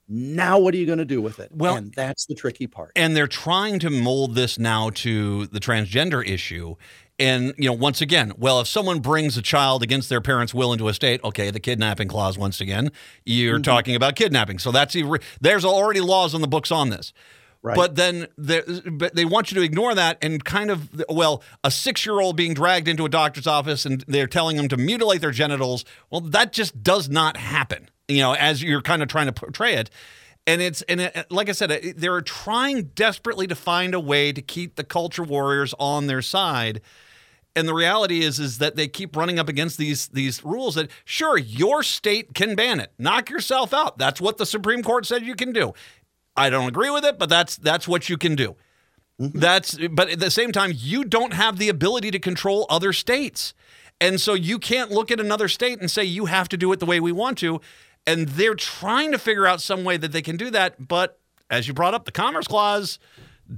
Now 0.10 0.60
what 0.60 0.74
are 0.74 0.78
you 0.78 0.86
going 0.86 1.00
to 1.00 1.06
do 1.06 1.22
with 1.22 1.40
it? 1.40 1.52
Well- 1.54 1.76
and 1.76 1.94
that's 1.94 2.26
the 2.26 2.36
tricky 2.36 2.68
part. 2.68 2.92
and 2.96 3.16
they're 3.16 3.28
trying 3.28 3.80
to 3.80 3.90
mold 3.90 4.36
this 4.36 4.58
now 4.58 4.90
to 4.90 5.46
the 5.48 5.60
transgender 5.60 6.26
issue 6.28 6.76
and 7.20 7.54
you 7.58 7.66
know 7.66 7.74
once 7.74 8.02
again 8.02 8.32
well 8.38 8.60
if 8.62 8.68
someone 8.68 9.00
brings 9.00 9.38
a 9.38 9.42
child 9.42 9.84
against 9.84 10.10
their 10.10 10.22
parents 10.22 10.54
will 10.54 10.72
into 10.72 10.88
a 10.88 10.94
state 10.94 11.22
okay 11.24 11.52
the 11.52 11.60
kidnapping 11.60 12.08
clause 12.08 12.38
once 12.38 12.62
again 12.62 12.92
you're 13.26 13.56
mm-hmm. 13.56 13.64
talking 13.64 13.96
about 13.96 14.16
kidnapping 14.16 14.58
so 14.58 14.72
that's 14.72 14.96
there's 15.42 15.66
already 15.66 16.00
laws 16.00 16.34
on 16.34 16.42
the 16.42 16.48
books 16.48 16.72
on 16.72 16.90
this 16.90 17.14
Right. 17.62 17.76
But 17.76 17.96
then 17.96 18.28
they 18.38 18.62
but 18.90 19.16
they 19.16 19.26
want 19.26 19.52
you 19.52 19.56
to 19.56 19.62
ignore 19.62 19.94
that 19.94 20.18
and 20.22 20.44
kind 20.46 20.72
of 20.72 21.04
well, 21.10 21.44
a 21.62 21.70
six 21.70 22.06
year 22.06 22.22
old 22.22 22.38
being 22.38 22.54
dragged 22.54 22.88
into 22.88 23.04
a 23.04 23.10
doctor's 23.10 23.48
office 23.48 23.86
and 23.86 24.02
they're 24.08 24.28
telling 24.28 24.56
them 24.56 24.70
to 24.70 24.78
mutilate 24.78 25.20
their 25.20 25.32
genitals. 25.32 25.84
Well, 26.10 26.22
that 26.22 26.54
just 26.54 26.82
does 26.82 27.10
not 27.10 27.36
happen. 27.36 27.90
You 28.10 28.20
know, 28.20 28.34
as 28.34 28.62
you're 28.62 28.82
kind 28.82 29.02
of 29.02 29.08
trying 29.08 29.28
to 29.28 29.32
portray 29.32 29.76
it. 29.76 29.90
And 30.48 30.62
it's 30.62 30.82
and 30.84 31.00
it, 31.02 31.28
like 31.30 31.48
I 31.48 31.52
said, 31.52 31.72
it- 31.72 31.98
they're 31.98 32.22
trying 32.22 32.86
desperately 32.96 33.46
to 33.48 33.56
find 33.56 33.94
a 33.94 34.00
way 34.00 34.32
to 34.34 34.42
keep 34.42 34.76
the 34.76 34.84
culture 34.84 35.24
warriors 35.24 35.74
on 35.80 36.08
their 36.08 36.22
side. 36.24 36.82
And 37.56 37.68
the 37.68 37.74
reality 37.74 38.22
is 38.22 38.40
is 38.40 38.58
that 38.58 38.76
they 38.76 38.88
keep 38.88 39.16
running 39.16 39.38
up 39.38 39.48
against 39.48 39.78
these 39.78 40.08
these 40.08 40.44
rules 40.44 40.76
that 40.76 40.90
sure 41.06 41.38
your 41.38 41.84
state 41.84 42.34
can 42.34 42.56
ban 42.56 42.80
it. 42.80 42.92
Knock 42.98 43.30
yourself 43.30 43.74
out. 43.74 43.98
That's 43.98 44.20
what 44.20 44.38
the 44.38 44.46
Supreme 44.46 44.82
Court 44.82 45.06
said 45.06 45.24
you 45.24 45.36
can 45.36 45.52
do. 45.52 45.74
I 46.36 46.50
don't 46.50 46.68
agree 46.68 46.90
with 46.90 47.06
it, 47.06 47.20
but 47.20 47.30
that's 47.30 47.56
that's 47.58 47.88
what 47.88 48.10
you 48.10 48.18
can 48.18 48.36
do. 48.36 48.56
Mm-hmm. 49.20 49.40
That's 49.40 49.78
but 49.92 50.10
at 50.10 50.20
the 50.20 50.32
same 50.32 50.52
time 50.52 50.72
you 50.74 51.04
don't 51.04 51.34
have 51.34 51.58
the 51.58 51.70
ability 51.70 52.12
to 52.12 52.20
control 52.20 52.66
other 52.70 52.94
states. 52.94 53.54
And 54.02 54.22
so 54.22 54.34
you 54.34 54.58
can't 54.58 54.92
look 54.92 55.12
at 55.12 55.20
another 55.20 55.50
state 55.50 55.80
and 55.82 55.92
say 55.92 56.06
you 56.06 56.26
have 56.26 56.48
to 56.50 56.58
do 56.58 56.72
it 56.72 56.80
the 56.80 56.86
way 56.86 57.00
we 57.02 57.12
want 57.12 57.38
to. 57.40 57.60
And 58.08 58.28
they're 58.30 58.56
trying 58.56 59.12
to 59.12 59.20
figure 59.20 59.46
out 59.46 59.62
some 59.62 59.84
way 59.84 59.98
that 59.98 60.12
they 60.12 60.22
can 60.22 60.38
do 60.38 60.50
that, 60.52 60.88
but 60.88 61.20
as 61.50 61.68
you 61.68 61.74
brought 61.74 61.94
up 61.94 62.06
the 62.06 62.12
Commerce 62.12 62.48
Clause 62.48 63.00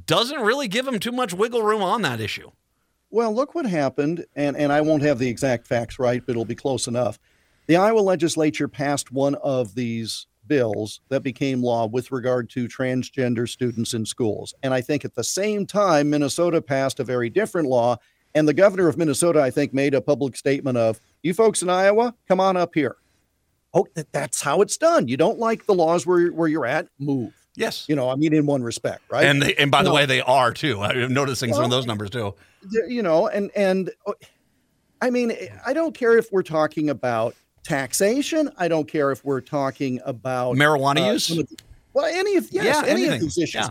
doesn't 0.05 0.39
really 0.39 0.67
give 0.67 0.85
them 0.85 0.99
too 0.99 1.11
much 1.11 1.33
wiggle 1.33 1.63
room 1.63 1.81
on 1.81 2.01
that 2.01 2.19
issue. 2.19 2.51
Well, 3.09 3.33
look 3.33 3.53
what 3.53 3.65
happened, 3.65 4.25
and, 4.35 4.55
and 4.55 4.71
I 4.71 4.79
won't 4.81 5.03
have 5.03 5.19
the 5.19 5.27
exact 5.27 5.67
facts 5.67 5.99
right, 5.99 6.23
but 6.25 6.31
it'll 6.31 6.45
be 6.45 6.55
close 6.55 6.87
enough. 6.87 7.19
The 7.67 7.75
Iowa 7.75 7.99
legislature 7.99 8.69
passed 8.69 9.11
one 9.11 9.35
of 9.35 9.75
these 9.75 10.27
bills 10.47 11.01
that 11.09 11.21
became 11.21 11.61
law 11.61 11.87
with 11.87 12.11
regard 12.11 12.49
to 12.51 12.67
transgender 12.67 13.47
students 13.47 13.93
in 13.93 14.05
schools. 14.05 14.53
And 14.63 14.73
I 14.73 14.81
think 14.81 15.05
at 15.05 15.15
the 15.15 15.23
same 15.23 15.65
time, 15.65 16.09
Minnesota 16.09 16.61
passed 16.61 16.99
a 16.99 17.03
very 17.03 17.29
different 17.29 17.67
law. 17.67 17.97
And 18.33 18.47
the 18.47 18.53
governor 18.53 18.87
of 18.87 18.97
Minnesota, 18.97 19.41
I 19.41 19.51
think, 19.51 19.73
made 19.73 19.93
a 19.93 20.01
public 20.01 20.37
statement 20.37 20.77
of, 20.77 20.99
you 21.21 21.33
folks 21.33 21.61
in 21.61 21.69
Iowa, 21.69 22.15
come 22.27 22.39
on 22.39 22.55
up 22.55 22.71
here. 22.73 22.95
Oh, 23.73 23.85
th- 23.95 24.07
that's 24.11 24.41
how 24.41 24.61
it's 24.61 24.77
done. 24.77 25.07
You 25.07 25.17
don't 25.17 25.39
like 25.39 25.65
the 25.65 25.73
laws 25.73 26.05
where, 26.05 26.27
where 26.29 26.47
you're 26.47 26.65
at, 26.65 26.87
move. 26.99 27.33
Yes. 27.55 27.85
You 27.87 27.95
know, 27.95 28.09
I 28.09 28.15
mean, 28.15 28.33
in 28.33 28.45
one 28.45 28.63
respect, 28.63 29.01
right? 29.09 29.25
And 29.25 29.41
they, 29.41 29.55
and 29.55 29.69
by 29.71 29.83
the 29.83 29.91
way, 29.93 30.05
they 30.05 30.21
are 30.21 30.53
too. 30.53 30.81
I'm 30.81 31.13
noticing 31.13 31.53
some 31.53 31.63
of 31.65 31.69
those 31.69 31.85
numbers 31.85 32.09
too. 32.09 32.33
You 32.87 33.01
know 33.01 33.27
and 33.27 33.49
and 33.55 33.89
uh, 34.05 34.13
i 35.01 35.09
mean 35.09 35.33
i 35.65 35.73
don't 35.73 35.95
care 35.95 36.15
if 36.15 36.31
we're 36.31 36.43
talking 36.43 36.91
about 36.91 37.33
taxation 37.63 38.51
i 38.55 38.67
don't 38.67 38.87
care 38.87 39.11
if 39.11 39.25
we're 39.25 39.41
talking 39.41 39.99
about 40.05 40.55
Marijuana 40.57 41.09
uh, 41.09 41.13
use? 41.13 41.31
well 41.93 42.05
any 42.05 42.35
of 42.37 42.47
yes 42.51 42.65
Yeah, 42.65 42.81
any 42.85 43.01
anything. 43.05 43.13
of 43.15 43.21
these 43.21 43.37
issues 43.39 43.55
Yeah. 43.65 43.69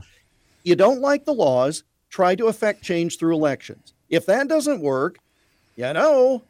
you 0.65 0.75
don't 0.75 1.01
like 1.01 1.25
the 1.25 1.33
laws 1.33 1.85
try 2.09 2.35
to 2.35 2.47
affect 2.49 2.83
change 2.83 3.17
through 3.17 3.35
elections 3.37 3.95
if 4.09 4.27
that 4.27 4.49
doesn't 4.49 4.81
work 4.81 5.19
you 5.77 5.93
know 5.93 6.43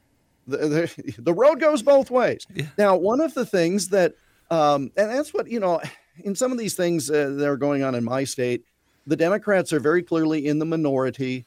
the, 0.50 0.56
the, 0.56 1.14
the 1.22 1.34
road 1.34 1.60
goes 1.60 1.82
both 1.82 2.10
ways. 2.10 2.46
Now 2.76 2.96
one 2.96 3.20
of 3.20 3.34
the 3.34 3.46
things 3.46 3.88
that 3.88 4.14
um, 4.50 4.90
and 4.96 5.10
that's 5.10 5.32
what 5.32 5.48
you 5.48 5.60
know 5.60 5.80
in 6.24 6.34
some 6.34 6.52
of 6.52 6.58
these 6.58 6.74
things 6.74 7.10
uh, 7.10 7.30
that 7.36 7.48
are 7.48 7.56
going 7.56 7.82
on 7.82 7.94
in 7.94 8.04
my 8.04 8.24
state 8.24 8.64
the 9.06 9.16
democrats 9.16 9.72
are 9.72 9.80
very 9.80 10.02
clearly 10.02 10.46
in 10.46 10.58
the 10.58 10.66
minority 10.66 11.46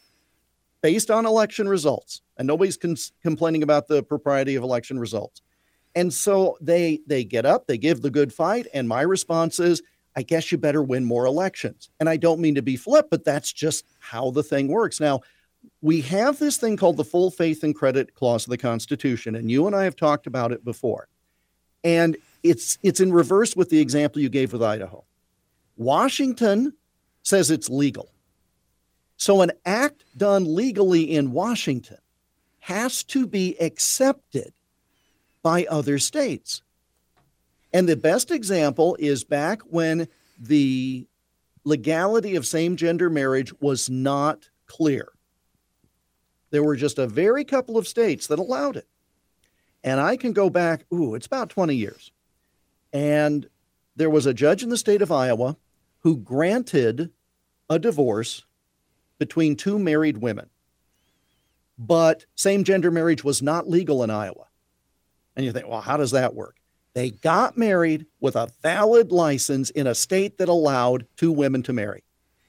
based 0.81 1.11
on 1.11 1.25
election 1.25 1.67
results 1.67 2.21
and 2.37 2.47
nobody's 2.47 2.77
con- 2.77 2.95
complaining 3.21 3.63
about 3.63 3.87
the 3.87 4.03
propriety 4.03 4.55
of 4.55 4.63
election 4.63 4.99
results. 4.99 5.41
And 5.95 6.11
so 6.11 6.57
they 6.59 6.99
they 7.07 7.23
get 7.23 7.45
up 7.45 7.67
they 7.67 7.77
give 7.77 8.01
the 8.01 8.09
good 8.09 8.33
fight 8.33 8.67
and 8.73 8.87
my 8.87 9.01
response 9.01 9.59
is 9.59 9.81
i 10.15 10.23
guess 10.23 10.51
you 10.51 10.57
better 10.57 10.81
win 10.83 11.05
more 11.05 11.25
elections. 11.25 11.89
And 11.99 12.09
i 12.09 12.17
don't 12.17 12.39
mean 12.41 12.55
to 12.55 12.61
be 12.61 12.75
flip 12.75 13.07
but 13.09 13.23
that's 13.23 13.53
just 13.53 13.85
how 13.99 14.31
the 14.31 14.43
thing 14.43 14.67
works. 14.67 14.99
Now 14.99 15.21
we 15.81 16.01
have 16.01 16.39
this 16.39 16.57
thing 16.57 16.77
called 16.77 16.97
the 16.97 17.03
full 17.03 17.31
faith 17.31 17.63
and 17.63 17.75
credit 17.75 18.15
clause 18.15 18.45
of 18.45 18.51
the 18.51 18.57
constitution 18.57 19.35
and 19.35 19.51
you 19.51 19.67
and 19.67 19.75
i 19.75 19.83
have 19.83 19.95
talked 19.95 20.27
about 20.27 20.51
it 20.51 20.63
before 20.63 21.07
and 21.83 22.17
it's 22.43 22.77
it's 22.83 22.99
in 22.99 23.11
reverse 23.11 23.55
with 23.55 23.69
the 23.69 23.79
example 23.79 24.21
you 24.21 24.29
gave 24.29 24.53
with 24.53 24.63
idaho 24.63 25.03
washington 25.77 26.73
says 27.23 27.51
it's 27.51 27.69
legal 27.69 28.13
so 29.23 29.41
an 29.41 29.51
act 29.65 30.03
done 30.17 30.55
legally 30.55 31.03
in 31.03 31.31
Washington 31.31 31.99
has 32.59 33.03
to 33.05 33.27
be 33.27 33.55
accepted 33.59 34.53
by 35.41 35.65
other 35.65 35.97
states. 35.99 36.61
And 37.73 37.87
the 37.87 37.95
best 37.95 38.31
example 38.31 38.97
is 38.99 39.23
back 39.23 39.61
when 39.61 40.07
the 40.37 41.07
legality 41.63 42.35
of 42.35 42.45
same 42.45 42.75
gender 42.75 43.09
marriage 43.09 43.53
was 43.61 43.89
not 43.89 44.49
clear. 44.65 45.07
There 46.53 46.63
were 46.63 46.75
just 46.75 46.99
a 46.99 47.07
very 47.07 47.43
couple 47.43 47.79
of 47.79 47.87
states 47.87 48.27
that 48.27 48.37
allowed 48.37 48.77
it. 48.77 48.87
And 49.83 49.99
I 49.99 50.15
can 50.15 50.33
go 50.33 50.51
back, 50.51 50.85
ooh, 50.93 51.15
it's 51.15 51.25
about 51.25 51.49
20 51.49 51.75
years. 51.75 52.11
And 52.93 53.49
there 53.95 54.11
was 54.11 54.27
a 54.27 54.35
judge 54.35 54.61
in 54.61 54.69
the 54.69 54.77
state 54.77 55.01
of 55.01 55.11
Iowa 55.11 55.57
who 56.01 56.15
granted 56.15 57.09
a 57.71 57.79
divorce 57.79 58.45
between 59.17 59.55
two 59.55 59.79
married 59.79 60.19
women. 60.19 60.47
But 61.79 62.27
same 62.35 62.63
gender 62.63 62.91
marriage 62.91 63.23
was 63.23 63.41
not 63.41 63.67
legal 63.67 64.03
in 64.03 64.11
Iowa. 64.11 64.45
And 65.35 65.47
you 65.47 65.51
think, 65.51 65.67
well, 65.67 65.81
how 65.81 65.97
does 65.97 66.11
that 66.11 66.35
work? 66.35 66.57
They 66.93 67.09
got 67.09 67.57
married 67.57 68.05
with 68.19 68.35
a 68.35 68.51
valid 68.61 69.11
license 69.11 69.71
in 69.71 69.87
a 69.87 69.95
state 69.95 70.37
that 70.37 70.49
allowed 70.49 71.07
two 71.17 71.31
women 71.31 71.63
to 71.63 71.73
marry. 71.73 72.03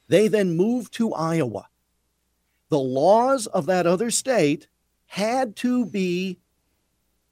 They 0.08 0.28
then 0.28 0.58
moved 0.58 0.92
to 0.94 1.14
Iowa. 1.14 1.68
The 2.70 2.78
laws 2.78 3.46
of 3.46 3.66
that 3.66 3.86
other 3.86 4.10
state 4.10 4.66
had 5.06 5.56
to 5.56 5.86
be 5.86 6.38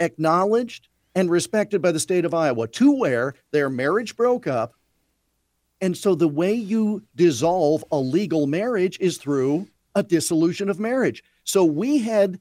acknowledged 0.00 0.88
and 1.14 1.30
respected 1.30 1.82
by 1.82 1.92
the 1.92 2.00
state 2.00 2.24
of 2.24 2.34
Iowa 2.34 2.68
to 2.68 2.92
where 2.92 3.34
their 3.50 3.68
marriage 3.68 4.16
broke 4.16 4.46
up 4.46 4.74
and 5.82 5.98
so 5.98 6.14
the 6.14 6.28
way 6.28 6.54
you 6.54 7.02
dissolve 7.16 7.84
a 7.90 7.98
legal 7.98 8.46
marriage 8.46 8.96
is 9.00 9.18
through 9.18 9.66
a 9.96 10.02
dissolution 10.04 10.70
of 10.70 10.78
marriage. 10.78 11.24
So 11.42 11.64
we 11.64 11.98
had 11.98 12.38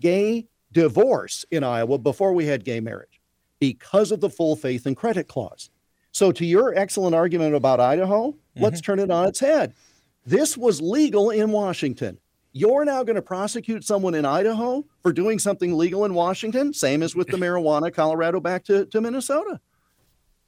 gay 0.00 0.46
divorce 0.70 1.44
in 1.50 1.64
Iowa 1.64 1.98
before 1.98 2.32
we 2.32 2.46
had 2.46 2.64
gay 2.64 2.78
marriage 2.78 3.20
because 3.58 4.12
of 4.12 4.20
the 4.20 4.30
full 4.30 4.54
faith 4.54 4.86
and 4.86 4.96
credit 4.96 5.26
clause. 5.26 5.68
So 6.12 6.30
to 6.30 6.46
your 6.46 6.74
excellent 6.76 7.16
argument 7.16 7.56
about 7.56 7.80
Idaho, 7.80 8.36
let's 8.54 8.80
mm-hmm. 8.80 8.84
turn 8.84 8.98
it 9.00 9.10
on 9.10 9.26
its 9.26 9.40
head. 9.40 9.74
This 10.24 10.56
was 10.56 10.80
legal 10.80 11.30
in 11.30 11.50
Washington. 11.50 12.18
You're 12.56 12.86
now 12.86 13.02
going 13.02 13.16
to 13.16 13.22
prosecute 13.22 13.84
someone 13.84 14.14
in 14.14 14.24
Idaho 14.24 14.86
for 15.02 15.12
doing 15.12 15.38
something 15.38 15.76
legal 15.76 16.06
in 16.06 16.14
Washington, 16.14 16.72
same 16.72 17.02
as 17.02 17.14
with 17.14 17.28
the 17.28 17.36
marijuana, 17.36 17.92
Colorado 17.92 18.40
back 18.40 18.64
to, 18.64 18.86
to 18.86 19.00
Minnesota. 19.02 19.60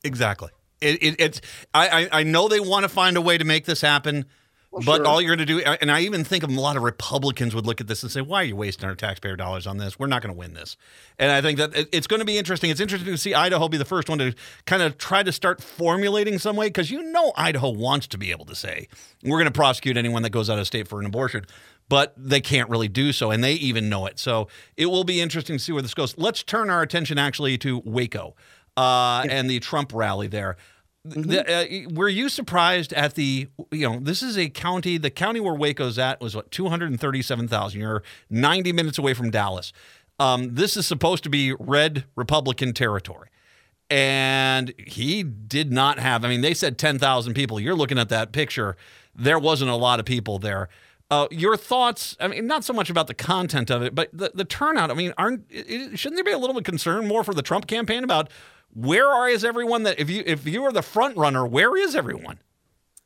Exactly. 0.02 0.48
It, 0.80 1.02
it, 1.02 1.16
it's 1.18 1.40
I, 1.74 1.88
I 1.88 2.20
I 2.20 2.22
know 2.22 2.48
they 2.48 2.60
want 2.60 2.84
to 2.84 2.88
find 2.88 3.18
a 3.18 3.20
way 3.20 3.36
to 3.36 3.44
make 3.44 3.66
this 3.66 3.82
happen, 3.82 4.24
but 4.72 4.84
sure. 4.84 5.06
all 5.06 5.20
you're 5.20 5.36
going 5.36 5.46
to 5.46 5.60
do, 5.60 5.60
and 5.60 5.90
I 5.90 6.00
even 6.00 6.24
think 6.24 6.44
a 6.44 6.46
lot 6.46 6.76
of 6.76 6.82
Republicans 6.82 7.54
would 7.54 7.66
look 7.66 7.80
at 7.80 7.88
this 7.88 8.02
and 8.02 8.12
say, 8.12 8.20
"Why 8.20 8.42
are 8.42 8.44
you 8.44 8.56
wasting 8.56 8.88
our 8.88 8.94
taxpayer 8.94 9.36
dollars 9.36 9.66
on 9.66 9.76
this? 9.76 9.98
We're 9.98 10.06
not 10.06 10.22
going 10.22 10.32
to 10.32 10.38
win 10.38 10.54
this." 10.54 10.76
And 11.18 11.32
I 11.32 11.42
think 11.42 11.58
that 11.58 11.76
it- 11.76 11.88
it's 11.90 12.06
going 12.06 12.20
to 12.20 12.24
be 12.24 12.38
interesting. 12.38 12.70
It's 12.70 12.80
interesting 12.80 13.12
to 13.12 13.18
see 13.18 13.34
Idaho 13.34 13.68
be 13.68 13.76
the 13.76 13.84
first 13.84 14.08
one 14.08 14.18
to 14.18 14.34
kind 14.66 14.82
of 14.82 14.96
try 14.98 15.22
to 15.22 15.32
start 15.32 15.62
formulating 15.62 16.38
some 16.38 16.54
way 16.54 16.68
because 16.68 16.90
you 16.90 17.02
know 17.02 17.32
Idaho 17.36 17.70
wants 17.70 18.06
to 18.08 18.18
be 18.18 18.30
able 18.30 18.44
to 18.46 18.54
say, 18.54 18.88
"We're 19.22 19.38
going 19.38 19.46
to 19.46 19.50
prosecute 19.50 19.96
anyone 19.96 20.22
that 20.22 20.30
goes 20.30 20.48
out 20.48 20.58
of 20.58 20.66
state 20.66 20.88
for 20.88 21.00
an 21.00 21.06
abortion." 21.06 21.44
But 21.88 22.12
they 22.16 22.40
can't 22.40 22.68
really 22.68 22.88
do 22.88 23.12
so, 23.12 23.30
and 23.30 23.42
they 23.42 23.54
even 23.54 23.88
know 23.88 24.04
it. 24.06 24.18
So 24.18 24.48
it 24.76 24.86
will 24.86 25.04
be 25.04 25.20
interesting 25.22 25.56
to 25.56 25.62
see 25.62 25.72
where 25.72 25.80
this 25.80 25.94
goes. 25.94 26.16
Let's 26.18 26.42
turn 26.42 26.68
our 26.68 26.82
attention 26.82 27.18
actually 27.18 27.56
to 27.58 27.80
Waco 27.84 28.34
uh, 28.76 29.24
and 29.28 29.48
the 29.50 29.58
Trump 29.60 29.92
rally 29.92 30.28
there. 30.28 30.56
The- 31.04 31.88
uh, 31.88 31.94
were 31.94 32.08
you 32.08 32.28
surprised 32.28 32.92
at 32.92 33.14
the 33.14 33.48
you 33.70 33.88
know 33.88 33.98
this 34.00 34.22
is 34.22 34.36
a 34.36 34.48
county 34.50 34.98
the 34.98 35.10
county 35.10 35.40
where 35.40 35.54
Waco's 35.54 35.98
at 35.98 36.20
was 36.20 36.36
what 36.36 36.50
237,000 36.50 37.80
you're 37.80 38.02
90 38.30 38.72
minutes 38.72 38.98
away 38.98 39.14
from 39.14 39.30
Dallas. 39.30 39.72
Um, 40.18 40.54
this 40.54 40.76
is 40.76 40.86
supposed 40.86 41.22
to 41.24 41.30
be 41.30 41.54
red 41.58 42.04
Republican 42.16 42.72
territory. 42.72 43.28
And 43.90 44.74
he 44.76 45.22
did 45.22 45.72
not 45.72 45.98
have 45.98 46.24
I 46.24 46.28
mean 46.28 46.42
they 46.42 46.54
said 46.54 46.78
10,000 46.78 47.34
people. 47.34 47.58
You're 47.58 47.76
looking 47.76 47.98
at 47.98 48.10
that 48.10 48.32
picture. 48.32 48.76
There 49.14 49.38
wasn't 49.38 49.70
a 49.70 49.76
lot 49.76 50.00
of 50.00 50.06
people 50.06 50.38
there 50.38 50.68
uh, 51.10 51.26
your 51.30 51.56
thoughts 51.56 52.16
I 52.20 52.28
mean 52.28 52.46
not 52.46 52.64
so 52.64 52.72
much 52.72 52.90
about 52.90 53.06
the 53.06 53.14
content 53.14 53.70
of 53.70 53.82
it 53.82 53.94
but 53.94 54.10
the, 54.12 54.30
the 54.34 54.44
turnout 54.44 54.90
I 54.90 54.94
mean 54.94 55.14
aren't 55.16 55.44
it, 55.50 55.98
shouldn't 55.98 56.16
there 56.16 56.24
be 56.24 56.32
a 56.32 56.38
little 56.38 56.54
bit 56.54 56.60
of 56.60 56.64
concern 56.66 57.06
more 57.06 57.24
for 57.24 57.34
the 57.34 57.42
Trump 57.42 57.66
campaign 57.66 58.04
about 58.04 58.30
where 58.74 59.08
are 59.08 59.28
is 59.28 59.44
everyone 59.44 59.84
that 59.84 59.98
if 59.98 60.10
you 60.10 60.22
if 60.26 60.46
you 60.46 60.64
are 60.64 60.72
the 60.72 60.82
front 60.82 61.16
runner 61.16 61.46
where 61.46 61.76
is 61.76 61.96
everyone 61.96 62.38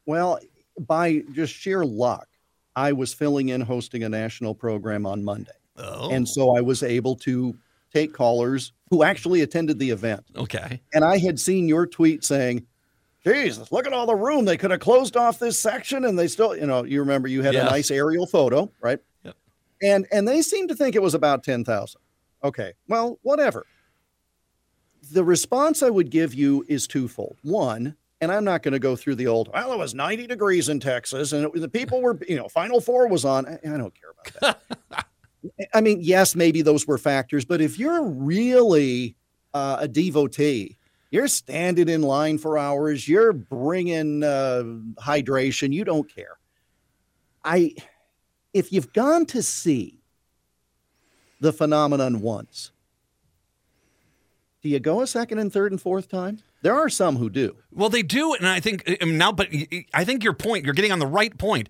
Well, 0.06 0.40
by 0.80 1.22
just 1.32 1.54
sheer 1.54 1.84
luck, 1.84 2.26
I 2.74 2.92
was 2.92 3.14
filling 3.14 3.50
in 3.50 3.60
hosting 3.60 4.02
a 4.02 4.08
national 4.08 4.54
program 4.54 5.06
on 5.06 5.22
Monday. 5.22 5.52
oh 5.76 6.10
And 6.10 6.28
so 6.28 6.56
I 6.56 6.60
was 6.60 6.82
able 6.82 7.14
to 7.16 7.56
take 7.92 8.12
callers 8.12 8.72
who 8.90 9.02
actually 9.02 9.42
attended 9.42 9.78
the 9.78 9.90
event. 9.90 10.24
okay 10.36 10.80
And 10.92 11.04
I 11.04 11.18
had 11.18 11.38
seen 11.38 11.68
your 11.68 11.86
tweet 11.86 12.24
saying, 12.24 12.66
Jesus, 13.24 13.70
look 13.70 13.86
at 13.86 13.92
all 13.92 14.06
the 14.06 14.16
room. 14.16 14.44
They 14.44 14.56
could 14.56 14.70
have 14.72 14.80
closed 14.80 15.16
off 15.16 15.38
this 15.38 15.58
section 15.58 16.04
and 16.04 16.18
they 16.18 16.26
still, 16.26 16.56
you 16.56 16.66
know, 16.66 16.84
you 16.84 17.00
remember 17.00 17.28
you 17.28 17.42
had 17.42 17.54
Yes. 17.54 17.68
a 17.68 17.70
nice 17.70 17.90
aerial 17.90 18.26
photo, 18.26 18.70
right? 18.80 18.98
Yep. 19.24 19.36
And 19.82 20.06
and 20.10 20.26
they 20.26 20.42
seem 20.42 20.66
to 20.68 20.74
think 20.74 20.96
it 20.96 21.02
was 21.02 21.14
about 21.14 21.44
10,000. 21.44 22.00
Okay. 22.42 22.72
Well, 22.88 23.18
whatever. 23.22 23.64
The 25.12 25.22
response 25.24 25.82
I 25.82 25.90
would 25.90 26.10
give 26.10 26.34
you 26.34 26.64
is 26.68 26.86
twofold. 26.88 27.36
One, 27.42 27.96
and 28.20 28.32
I'm 28.32 28.44
not 28.44 28.62
going 28.62 28.72
to 28.72 28.78
go 28.80 28.96
through 28.96 29.16
the 29.16 29.26
old, 29.28 29.50
well, 29.52 29.72
it 29.72 29.78
was 29.78 29.94
90 29.94 30.26
degrees 30.26 30.68
in 30.68 30.80
Texas 30.80 31.32
and 31.32 31.46
it, 31.46 31.60
the 31.60 31.68
people 31.68 32.00
were, 32.02 32.18
you 32.28 32.36
know, 32.36 32.48
Final 32.48 32.80
Four 32.80 33.06
was 33.08 33.24
on. 33.24 33.46
I, 33.46 33.58
I 33.64 33.76
don't 33.78 33.94
care 33.94 34.10
about 34.10 34.60
that. 34.92 35.06
I 35.74 35.80
mean, 35.80 35.98
yes, 36.00 36.34
maybe 36.36 36.62
those 36.62 36.86
were 36.86 36.98
factors, 36.98 37.44
but 37.44 37.60
if 37.60 37.78
you're 37.78 38.02
really 38.04 39.16
uh, 39.54 39.76
a 39.80 39.88
devotee, 39.88 40.76
you're 41.12 41.28
standing 41.28 41.90
in 41.90 42.00
line 42.00 42.38
for 42.38 42.56
hours, 42.56 43.06
you're 43.06 43.34
bringing 43.34 44.24
uh, 44.24 44.62
hydration, 44.98 45.70
you 45.72 45.84
don't 45.84 46.12
care. 46.12 46.38
I, 47.44 47.74
if 48.54 48.72
you've 48.72 48.94
gone 48.94 49.26
to 49.26 49.42
see 49.42 50.00
the 51.38 51.52
phenomenon 51.52 52.22
once, 52.22 52.72
do 54.62 54.70
you 54.70 54.80
go 54.80 55.02
a 55.02 55.06
second 55.06 55.38
and 55.38 55.52
third 55.52 55.70
and 55.70 55.80
fourth 55.80 56.08
time? 56.08 56.38
There 56.62 56.74
are 56.74 56.88
some 56.88 57.16
who 57.16 57.28
do. 57.28 57.56
Well, 57.70 57.90
they 57.90 58.02
do, 58.02 58.32
and 58.34 58.48
I 58.48 58.60
think 58.60 58.96
I 59.02 59.04
mean, 59.04 59.18
now, 59.18 59.32
but 59.32 59.48
I 59.92 60.04
think 60.04 60.24
your 60.24 60.32
point, 60.32 60.64
you're 60.64 60.74
getting 60.74 60.92
on 60.92 60.98
the 60.98 61.06
right 61.06 61.36
point. 61.36 61.68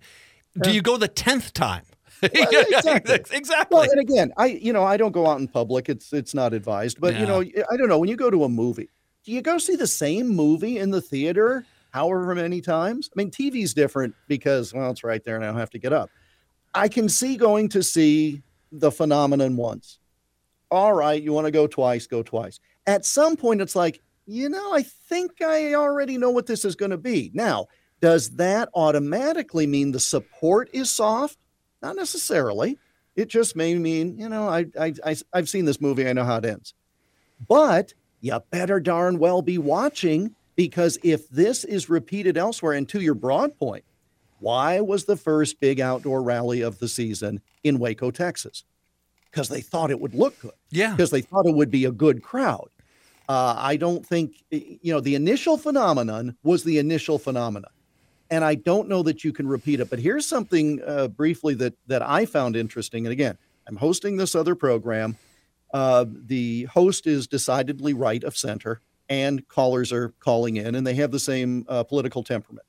Do 0.61 0.71
you 0.71 0.81
go 0.81 0.97
the 0.97 1.07
tenth 1.07 1.53
time? 1.53 1.83
Well, 2.33 2.47
exactly. 2.69 3.15
exactly. 3.37 3.75
Well, 3.75 3.91
and 3.91 3.99
again, 3.99 4.31
I 4.37 4.45
you 4.45 4.71
know 4.71 4.85
I 4.85 4.95
don't 4.95 5.11
go 5.11 5.27
out 5.27 5.41
in 5.41 5.47
public. 5.49 5.89
It's 5.89 6.13
it's 6.13 6.33
not 6.33 6.53
advised. 6.53 7.01
But 7.01 7.19
you 7.19 7.25
know 7.25 7.41
I 7.41 7.75
don't 7.75 7.89
know 7.89 7.99
when 7.99 8.07
you 8.07 8.15
go 8.15 8.29
to 8.29 8.45
a 8.45 8.49
movie, 8.49 8.87
do 9.23 9.31
you 9.31 9.41
go 9.41 9.57
see 9.57 9.75
the 9.75 9.87
same 9.87 10.27
movie 10.27 10.79
in 10.79 10.91
the 10.91 11.01
theater 11.01 11.65
however 11.91 12.35
many 12.35 12.61
times? 12.61 13.09
I 13.15 13.17
mean, 13.17 13.31
TV's 13.31 13.73
different 13.73 14.13
because 14.27 14.73
well, 14.73 14.91
it's 14.91 15.03
right 15.03 15.23
there, 15.23 15.35
and 15.35 15.43
I 15.43 15.47
don't 15.47 15.59
have 15.59 15.69
to 15.71 15.79
get 15.79 15.93
up. 15.93 16.09
I 16.73 16.87
can 16.87 17.07
see 17.07 17.37
going 17.37 17.69
to 17.69 17.83
see 17.83 18.41
the 18.71 18.91
phenomenon 18.91 19.55
once. 19.55 19.99
All 20.71 20.93
right, 20.93 21.21
you 21.21 21.31
want 21.31 21.45
to 21.45 21.51
go 21.51 21.67
twice, 21.67 22.07
go 22.07 22.23
twice. 22.23 22.59
At 22.87 23.05
some 23.05 23.37
point, 23.37 23.61
it's 23.61 23.75
like 23.75 24.01
you 24.25 24.49
know 24.49 24.73
I 24.73 24.83
think 24.83 25.41
I 25.41 25.75
already 25.75 26.17
know 26.17 26.31
what 26.31 26.47
this 26.47 26.65
is 26.65 26.75
going 26.75 26.91
to 26.91 26.97
be. 26.97 27.31
Now, 27.33 27.67
does 28.01 28.31
that 28.31 28.69
automatically 28.73 29.67
mean 29.67 29.91
the 29.91 29.99
support 29.99 30.69
is 30.73 30.91
soft? 30.91 31.37
Not 31.81 31.95
necessarily. 31.95 32.77
It 33.15 33.27
just 33.27 33.55
may 33.55 33.75
mean, 33.75 34.17
you 34.17 34.27
know, 34.27 34.49
I, 34.49 34.65
I, 34.79 34.93
I, 35.05 35.15
I've 35.33 35.47
seen 35.47 35.65
this 35.65 35.79
movie. 35.79 36.07
I 36.07 36.13
know 36.13 36.23
how 36.23 36.37
it 36.37 36.45
ends. 36.45 36.73
But 37.47 37.93
you 38.23 38.39
better 38.49 38.79
darn 38.79 39.19
well 39.19 39.41
be 39.41 39.57
watching 39.57 40.35
because 40.55 40.97
if 41.03 41.29
this 41.29 41.63
is 41.63 41.89
repeated 41.89 42.37
elsewhere, 42.37 42.73
and 42.73 42.87
to 42.89 43.01
your 43.01 43.15
broad 43.15 43.57
point, 43.57 43.83
why 44.39 44.79
was 44.79 45.05
the 45.05 45.17
first 45.17 45.59
big 45.59 45.79
outdoor 45.79 46.23
rally 46.23 46.61
of 46.61 46.79
the 46.79 46.87
season 46.87 47.41
in 47.63 47.79
Waco, 47.79 48.11
Texas? 48.11 48.63
Because 49.29 49.49
they 49.49 49.61
thought 49.61 49.91
it 49.91 49.99
would 49.99 50.15
look 50.15 50.39
good, 50.39 50.53
yeah. 50.69 50.91
because 50.91 51.11
they 51.11 51.21
thought 51.21 51.45
it 51.45 51.53
would 51.53 51.71
be 51.71 51.85
a 51.85 51.91
good 51.91 52.23
crowd. 52.23 52.69
Uh, 53.27 53.55
I 53.57 53.77
don't 53.77 54.05
think, 54.05 54.43
you 54.51 54.93
know, 54.93 54.99
the 54.99 55.15
initial 55.15 55.57
phenomenon 55.57 56.35
was 56.43 56.63
the 56.63 56.77
initial 56.77 57.19
phenomenon 57.19 57.71
and 58.33 58.43
I 58.43 58.55
don't 58.55 58.89
know 58.89 59.03
that 59.03 59.23
you 59.23 59.31
can 59.31 59.47
repeat 59.47 59.79
it. 59.79 59.91
But 59.91 59.99
here's 59.99 60.25
something 60.25 60.81
uh, 60.87 61.07
briefly 61.09 61.53
that 61.55 61.75
that 61.85 62.01
I 62.01 62.25
found 62.25 62.55
interesting. 62.55 63.05
And 63.05 63.13
again, 63.13 63.37
I'm 63.67 63.75
hosting 63.75 64.17
this 64.17 64.33
other 64.33 64.55
program. 64.55 65.17
Uh, 65.73 66.05
the 66.07 66.63
host 66.65 67.07
is 67.07 67.27
decidedly 67.27 67.93
right 67.93 68.23
of 68.23 68.37
center, 68.37 68.79
and 69.09 69.47
callers 69.47 69.91
are 69.91 70.09
calling 70.19 70.57
in, 70.57 70.75
and 70.75 70.85
they 70.85 70.93
have 70.93 71.11
the 71.11 71.19
same 71.19 71.65
uh, 71.67 71.83
political 71.83 72.23
temperament. 72.23 72.65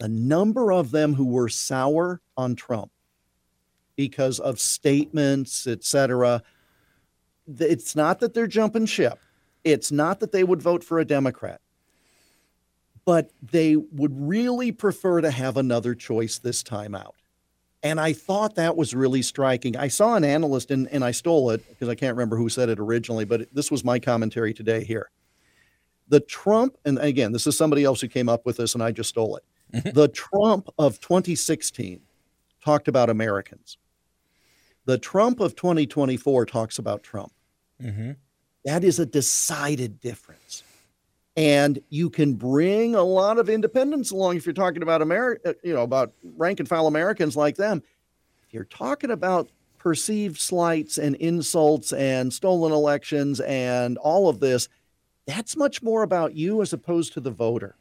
A 0.00 0.08
number 0.08 0.72
of 0.72 0.90
them 0.90 1.14
who 1.14 1.26
were 1.26 1.48
sour 1.48 2.20
on 2.36 2.56
Trump 2.56 2.90
because 3.96 4.40
of 4.40 4.58
statements, 4.58 5.66
etc. 5.66 6.42
It's 7.58 7.94
not 7.94 8.20
that 8.20 8.32
they're 8.32 8.46
jumping 8.46 8.86
ship. 8.86 9.18
It's 9.64 9.92
not 9.92 10.20
that 10.20 10.32
they 10.32 10.44
would 10.44 10.62
vote 10.62 10.82
for 10.84 10.98
a 10.98 11.04
Democrat 11.04 11.60
but 13.08 13.30
they 13.40 13.74
would 13.74 14.12
really 14.14 14.70
prefer 14.70 15.22
to 15.22 15.30
have 15.30 15.56
another 15.56 15.94
choice 15.94 16.36
this 16.36 16.62
time 16.62 16.94
out. 16.94 17.14
And 17.82 18.00
I 18.00 18.12
thought 18.12 18.56
that 18.56 18.76
was 18.76 18.94
really 18.94 19.22
striking. 19.22 19.76
I 19.76 19.88
saw 19.88 20.16
an 20.16 20.24
analyst, 20.24 20.70
and, 20.70 20.88
and 20.88 21.04
I 21.04 21.12
stole 21.12 21.50
it 21.50 21.66
because 21.68 21.88
I 21.88 21.94
can't 21.94 22.16
remember 22.16 22.36
who 22.36 22.48
said 22.48 22.68
it 22.68 22.80
originally, 22.80 23.24
but 23.24 23.54
this 23.54 23.70
was 23.70 23.84
my 23.84 23.98
commentary 23.98 24.52
today 24.52 24.82
here. 24.82 25.10
The 26.08 26.20
Trump, 26.20 26.76
and 26.84 26.98
again, 26.98 27.32
this 27.32 27.46
is 27.46 27.56
somebody 27.56 27.84
else 27.84 28.00
who 28.00 28.08
came 28.08 28.28
up 28.28 28.46
with 28.46 28.56
this, 28.56 28.74
and 28.74 28.82
I 28.82 28.90
just 28.90 29.10
stole 29.10 29.36
it. 29.36 29.94
the 29.94 30.08
Trump 30.08 30.68
of 30.78 31.00
2016 31.00 32.00
talked 32.64 32.88
about 32.88 33.10
Americans. 33.10 33.76
The 34.86 34.98
Trump 34.98 35.38
of 35.38 35.54
2024 35.54 36.46
talks 36.46 36.78
about 36.78 37.02
Trump. 37.02 37.32
Mm-hmm. 37.80 38.12
That 38.64 38.82
is 38.82 38.98
a 38.98 39.06
decided 39.06 40.00
difference 40.00 40.64
and 41.38 41.78
you 41.88 42.10
can 42.10 42.34
bring 42.34 42.96
a 42.96 43.02
lot 43.02 43.38
of 43.38 43.48
independents 43.48 44.10
along 44.10 44.36
if 44.36 44.44
you're 44.44 44.52
talking 44.52 44.82
about 44.82 45.00
America, 45.00 45.50
uh, 45.50 45.52
you 45.62 45.72
know, 45.72 45.84
about 45.84 46.12
rank 46.36 46.58
and 46.58 46.68
file 46.68 46.88
Americans 46.88 47.36
like 47.36 47.54
them. 47.54 47.80
If 48.44 48.52
you're 48.52 48.64
talking 48.64 49.12
about 49.12 49.48
perceived 49.78 50.40
slights 50.40 50.98
and 50.98 51.14
insults 51.14 51.92
and 51.92 52.32
stolen 52.32 52.72
elections 52.72 53.38
and 53.38 53.98
all 53.98 54.28
of 54.28 54.40
this, 54.40 54.68
that's 55.28 55.56
much 55.56 55.80
more 55.80 56.02
about 56.02 56.34
you 56.34 56.60
as 56.60 56.72
opposed 56.72 57.12
to 57.12 57.20
the 57.20 57.30
voter. 57.30 57.76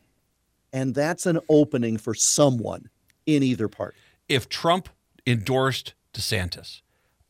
And 0.71 0.93
that's 0.93 1.25
an 1.25 1.39
opening 1.49 1.97
for 1.97 2.13
someone 2.13 2.91
in 3.25 3.41
either 3.41 3.67
party. 3.67 3.97
If 4.29 4.47
Trump 4.49 4.87
endorsed 5.25 5.95
DeSantis, 6.13 6.81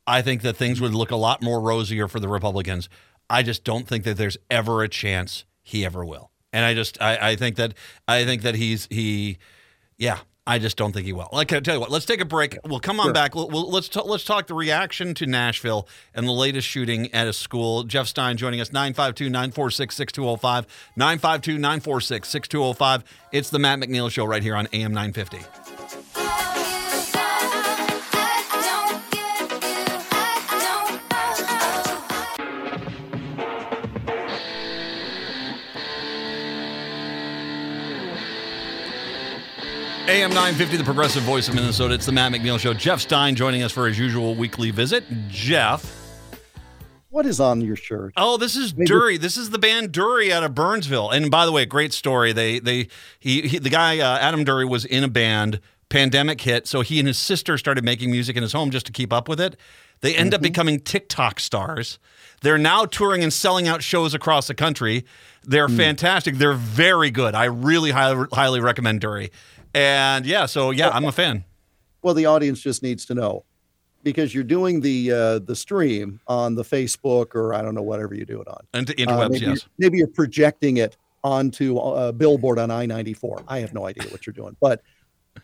I 0.06 0.22
think 0.22 0.42
that 0.42 0.58
things 0.58 0.82
would 0.82 0.94
look 0.94 1.12
a 1.12 1.16
lot 1.16 1.42
more 1.42 1.62
rosier 1.62 2.10
for 2.10 2.20
the 2.20 2.28
Republicans. 2.28 2.90
I 3.30 3.44
just 3.44 3.64
don't 3.64 3.88
think 3.88 4.04
that 4.04 4.18
there's 4.18 4.38
ever 4.50 4.84
a 4.84 4.90
chance 4.90 5.46
he 5.68 5.86
ever 5.86 6.06
will. 6.06 6.32
And 6.54 6.64
I 6.64 6.74
just 6.74 7.02
I, 7.02 7.32
I 7.32 7.36
think 7.36 7.58
that 7.58 7.74
I 8.08 8.24
think 8.24 8.44
that 8.44 8.56
he's 8.56 8.88
he 8.90 9.38
yeah, 9.98 10.20
I 10.46 10.60
just 10.60 10.78
don't 10.78 10.94
think 10.94 11.06
he 11.06 11.12
will. 11.12 11.28
Like 11.34 11.52
I 11.52 11.60
tell 11.60 11.76
you 11.76 11.82
what, 11.82 11.92
let's 11.92 12.06
take 12.06 12.22
a 12.22 12.26
break. 12.26 12.58
We'll 12.66 12.80
come 12.80 13.02
on 13.02 13.08
Sure. 13.08 13.14
back. 13.14 13.36
We'll, 13.36 13.50
we'll, 13.50 13.70
let's 13.70 13.90
ta- 13.90 14.04
let's 14.04 14.24
talk 14.24 14.48
the 14.48 14.54
reaction 14.54 15.14
to 15.16 15.26
Nashville 15.26 15.86
and 16.16 16.26
the 16.26 16.32
latest 16.32 16.66
shooting 16.68 17.14
at 17.14 17.28
a 17.28 17.34
school. 17.34 17.84
Jeff 17.84 18.08
Stein 18.08 18.38
joining 18.38 18.62
us 18.62 18.70
952-946-6205 18.70 20.66
952-946-6205. 20.98 23.04
It's 23.34 23.50
the 23.50 23.60
Matt 23.60 23.80
McNeil 23.80 24.10
show 24.10 24.24
right 24.24 24.42
here 24.42 24.56
on 24.56 24.68
AM 24.72 24.94
950. 24.94 25.77
AM 40.08 40.30
950, 40.30 40.78
the 40.78 40.84
progressive 40.86 41.24
voice 41.24 41.50
of 41.50 41.56
Minnesota. 41.56 41.94
It's 41.94 42.06
the 42.06 42.14
Matt 42.14 42.32
McNeil 42.32 42.58
Show. 42.58 42.74
Jeff 42.74 43.02
Stein 43.02 43.36
joining 43.36 43.62
us 43.62 43.74
for 43.74 43.88
his 43.88 44.00
usual 44.00 44.36
weekly 44.36 44.72
visit. 44.72 45.04
Jeff. 45.28 45.96
What 47.10 47.26
is 47.26 47.42
on 47.42 47.60
your 47.60 47.76
shirt? 47.76 48.14
Oh, 48.16 48.38
this 48.38 48.56
is 48.56 48.74
Maybe- 48.74 48.86
Durry. 48.86 49.18
This 49.18 49.36
is 49.36 49.50
the 49.50 49.60
band 49.60 49.92
Durry 49.92 50.32
out 50.32 50.44
of 50.46 50.56
Burnsville. 50.56 51.10
And 51.10 51.30
by 51.30 51.46
the 51.46 51.52
way, 51.52 51.66
great 51.66 51.92
story. 51.92 52.32
They 52.32 52.60
they 52.60 52.88
he, 53.20 53.42
he 53.42 53.60
the 53.60 53.70
guy 53.70 54.00
uh, 54.00 54.18
Adam 54.20 54.44
Durry 54.46 54.66
was 54.66 54.86
in 54.86 55.04
a 55.04 55.08
band. 55.10 55.60
Pandemic 55.90 56.42
hit, 56.42 56.68
so 56.68 56.82
he 56.82 57.00
and 57.00 57.08
his 57.08 57.18
sister 57.18 57.58
started 57.58 57.82
making 57.82 58.12
music 58.12 58.36
in 58.36 58.44
his 58.44 58.52
home 58.52 58.72
just 58.72 58.86
to 58.88 58.92
keep 58.92 59.14
up 59.14 59.30
with 59.30 59.40
it. 59.40 59.56
They 60.02 60.14
end 60.14 60.34
up 60.34 60.42
becoming 60.42 60.82
TikTok 60.82 61.40
stars. 61.40 61.98
They're 62.42 62.58
now 62.58 62.86
touring 62.86 63.24
and 63.24 63.34
selling 63.34 63.68
out 63.68 63.82
shows 63.82 64.14
across 64.14 64.48
the 64.48 64.54
country. 64.54 65.06
They're 65.44 65.70
fantastic. 65.70 66.36
They're 66.36 66.54
very 66.54 67.10
good. 67.10 67.34
I 67.36 67.46
really 67.46 67.92
highly 67.92 68.28
highly 68.34 68.60
recommend 68.60 69.02
Durry. 69.02 69.32
And 69.74 70.26
yeah, 70.26 70.46
so 70.46 70.72
yeah, 70.72 70.90
I'm 70.90 71.06
a 71.06 71.12
fan. 71.12 71.46
Well, 72.02 72.14
the 72.14 72.26
audience 72.26 72.60
just 72.60 72.84
needs 72.84 73.06
to 73.06 73.16
know 73.16 73.44
because 74.04 74.34
you're 74.34 74.44
doing 74.44 74.82
the 74.82 75.12
uh, 75.12 75.40
the 75.40 75.56
stream 75.56 76.20
on 76.28 76.56
the 76.56 76.64
Facebook 76.64 77.34
or 77.36 77.54
I 77.54 77.62
don't 77.62 77.76
know 77.76 77.82
whatever 77.82 78.14
you 78.14 78.26
do 78.26 78.42
it 78.42 78.48
on. 78.48 78.66
And 78.74 78.88
to 78.88 78.94
Uh, 78.94 79.06
interwebs, 79.06 79.32
maybe, 79.32 79.46
yes. 79.46 79.66
maybe 79.78 79.98
you're 79.98 80.08
projecting 80.08 80.78
it 80.78 80.98
onto 81.24 81.78
a 81.80 82.14
billboard 82.14 82.60
on 82.60 82.72
I-94. 82.72 83.44
I 83.48 83.60
have 83.60 83.74
no 83.74 83.86
idea 83.86 84.08
what 84.10 84.26
you're 84.26 84.34
doing, 84.34 84.56
but 84.62 84.82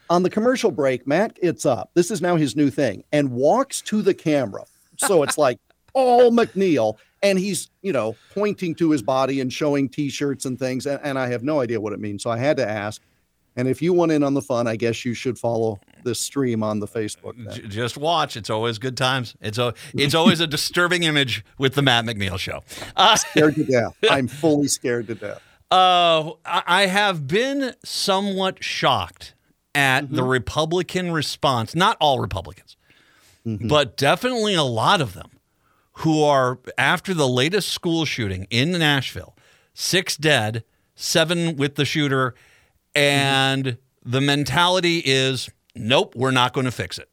on 0.10 0.24
the 0.24 0.30
commercial 0.30 0.72
break, 0.72 1.06
Matt 1.08 1.36
gets 1.36 1.66
up. 1.66 1.92
This 1.94 2.12
is 2.12 2.22
now 2.22 2.36
his 2.36 2.56
new 2.56 2.70
thing 2.70 3.04
and 3.12 3.32
walks 3.32 3.82
to 3.84 4.02
the 4.02 4.14
camera. 4.14 4.64
So 4.98 5.24
it's 5.24 5.38
like 5.38 5.60
all 5.94 6.32
McNeil, 6.32 6.98
and 7.22 7.40
he's 7.40 7.70
you 7.82 7.94
know 7.94 8.16
pointing 8.34 8.76
to 8.76 8.92
his 8.92 9.02
body 9.02 9.40
and 9.40 9.52
showing 9.52 9.90
T-shirts 9.90 10.46
and 10.46 10.60
things, 10.60 10.86
and, 10.86 11.00
and 11.04 11.18
I 11.18 11.28
have 11.28 11.44
no 11.44 11.62
idea 11.62 11.80
what 11.80 11.94
it 11.94 12.00
means. 12.00 12.24
So 12.24 12.30
I 12.30 12.38
had 12.38 12.58
to 12.58 12.68
ask. 12.68 13.02
And 13.56 13.68
if 13.68 13.84
you 13.84 13.94
want 13.94 14.12
in 14.12 14.24
on 14.24 14.34
the 14.34 14.42
fun, 14.42 14.66
I 14.66 14.76
guess 14.76 15.06
you 15.06 15.14
should 15.14 15.38
follow 15.38 15.80
this 16.04 16.20
stream 16.20 16.64
on 16.64 16.80
the 16.80 16.88
Facebook. 16.88 17.36
J- 17.54 17.68
just 17.68 17.98
watch. 17.98 18.36
It's 18.36 18.50
always 18.50 18.80
good 18.80 18.98
times. 18.98 19.36
It's 19.42 19.60
a, 19.60 19.76
it's 19.94 20.16
always 20.16 20.40
a 20.40 20.48
disturbing 20.48 21.04
image 21.04 21.46
with 21.60 21.76
the 21.76 21.84
Matt 21.84 22.06
McNeil 22.06 22.40
show. 22.40 22.64
Uh, 22.96 23.16
scared 23.16 23.54
to 23.56 23.64
death. 23.64 23.96
I'm 24.10 24.28
fully 24.28 24.68
scared 24.68 25.06
to 25.06 25.16
death. 25.16 25.42
Uh, 25.70 26.32
I 26.46 26.64
I 26.66 26.86
have 26.88 27.28
been 27.28 27.74
somewhat 27.84 28.64
shocked 28.64 29.34
at 29.76 30.12
the 30.12 30.24
Republican 30.24 31.12
response. 31.12 31.74
Not 31.76 31.98
all 32.00 32.20
Republicans, 32.20 32.76
but 33.46 33.98
definitely 33.98 34.56
a 34.56 34.64
lot 34.64 35.02
of 35.02 35.14
them 35.14 35.30
who 35.98 36.24
are 36.24 36.60
after 36.78 37.14
the 37.14 37.28
latest 37.28 37.70
school 37.70 38.06
shooting 38.06 38.48
in 38.50 38.72
Nashville, 38.72 39.36
six 39.74 40.18
dead, 40.18 40.64
seven 40.96 41.56
with 41.56 41.76
the 41.76 41.86
shooter, 41.86 42.36
and 42.96 43.78
the 44.04 44.22
mentality 44.22 45.02
is, 45.06 45.50
nope, 45.76 46.16
we're 46.16 46.32
not 46.32 46.54
going 46.54 46.66
to 46.66 46.72
fix 46.72 46.98
it. 46.98 47.10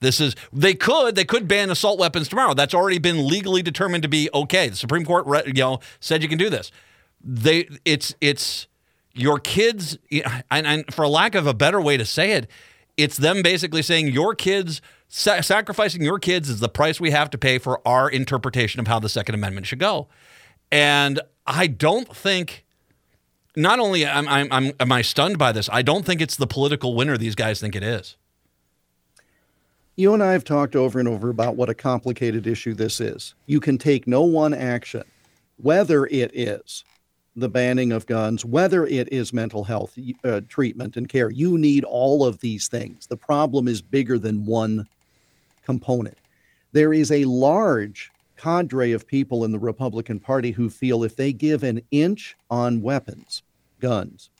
This 0.00 0.20
is 0.20 0.34
they 0.52 0.74
could 0.74 1.14
they 1.14 1.24
could 1.24 1.46
ban 1.46 1.70
assault 1.70 1.98
weapons 1.98 2.28
tomorrow. 2.28 2.54
That's 2.54 2.74
already 2.74 2.98
been 2.98 3.26
legally 3.28 3.62
determined 3.62 4.02
to 4.02 4.08
be 4.08 4.28
okay. 4.34 4.68
The 4.68 4.76
Supreme 4.76 5.04
Court, 5.04 5.46
you 5.46 5.52
know, 5.52 5.78
said 6.00 6.22
you 6.22 6.28
can 6.28 6.38
do 6.38 6.50
this. 6.50 6.72
They 7.22 7.68
it's 7.84 8.12
it's 8.20 8.66
your 9.14 9.38
kids, 9.38 9.98
and, 10.50 10.66
and 10.66 10.92
for 10.92 11.06
lack 11.06 11.36
of 11.36 11.46
a 11.46 11.54
better 11.54 11.80
way 11.80 11.96
to 11.96 12.04
say 12.04 12.32
it, 12.32 12.50
it's 12.96 13.16
them 13.16 13.42
basically 13.42 13.82
saying 13.82 14.08
your 14.08 14.34
kids 14.34 14.82
sa- 15.12 15.42
sacrificing 15.42 16.02
your 16.02 16.18
kids 16.18 16.48
is 16.48 16.58
the 16.58 16.68
price 16.68 16.98
we 16.98 17.10
have 17.10 17.30
to 17.30 17.38
pay 17.38 17.58
for 17.58 17.86
our 17.86 18.08
interpretation 18.08 18.80
of 18.80 18.88
how 18.88 18.98
the 18.98 19.08
Second 19.08 19.34
Amendment 19.34 19.66
should 19.66 19.78
go. 19.78 20.08
And 20.72 21.20
I 21.46 21.68
don't 21.68 22.14
think. 22.14 22.64
Not 23.54 23.78
only 23.78 24.06
am, 24.06 24.26
I'm, 24.28 24.50
I'm, 24.50 24.72
am 24.80 24.90
I 24.90 25.02
stunned 25.02 25.36
by 25.36 25.52
this, 25.52 25.68
I 25.70 25.82
don't 25.82 26.06
think 26.06 26.22
it's 26.22 26.36
the 26.36 26.46
political 26.46 26.94
winner 26.94 27.18
these 27.18 27.34
guys 27.34 27.60
think 27.60 27.76
it 27.76 27.82
is. 27.82 28.16
You 29.94 30.14
and 30.14 30.22
I 30.22 30.32
have 30.32 30.42
talked 30.42 30.74
over 30.74 30.98
and 30.98 31.06
over 31.06 31.28
about 31.28 31.54
what 31.54 31.68
a 31.68 31.74
complicated 31.74 32.46
issue 32.46 32.72
this 32.72 32.98
is. 32.98 33.34
You 33.44 33.60
can 33.60 33.76
take 33.76 34.06
no 34.06 34.22
one 34.22 34.54
action, 34.54 35.02
whether 35.58 36.06
it 36.06 36.30
is 36.32 36.82
the 37.36 37.50
banning 37.50 37.92
of 37.92 38.06
guns, 38.06 38.42
whether 38.42 38.86
it 38.86 39.12
is 39.12 39.34
mental 39.34 39.64
health 39.64 39.98
uh, 40.24 40.40
treatment 40.48 40.96
and 40.96 41.10
care. 41.10 41.28
You 41.28 41.58
need 41.58 41.84
all 41.84 42.24
of 42.24 42.40
these 42.40 42.68
things. 42.68 43.06
The 43.06 43.18
problem 43.18 43.68
is 43.68 43.82
bigger 43.82 44.18
than 44.18 44.46
one 44.46 44.88
component. 45.64 46.18
There 46.72 46.92
is 46.92 47.10
a 47.10 47.24
large 47.24 48.10
cadre 48.36 48.92
of 48.92 49.06
people 49.06 49.44
in 49.44 49.52
the 49.52 49.58
Republican 49.58 50.18
Party 50.18 50.50
who 50.50 50.68
feel 50.68 51.04
if 51.04 51.16
they 51.16 51.32
give 51.32 51.62
an 51.62 51.82
inch 51.90 52.36
on 52.50 52.82
weapons, 52.82 53.42
guns, 53.78 54.30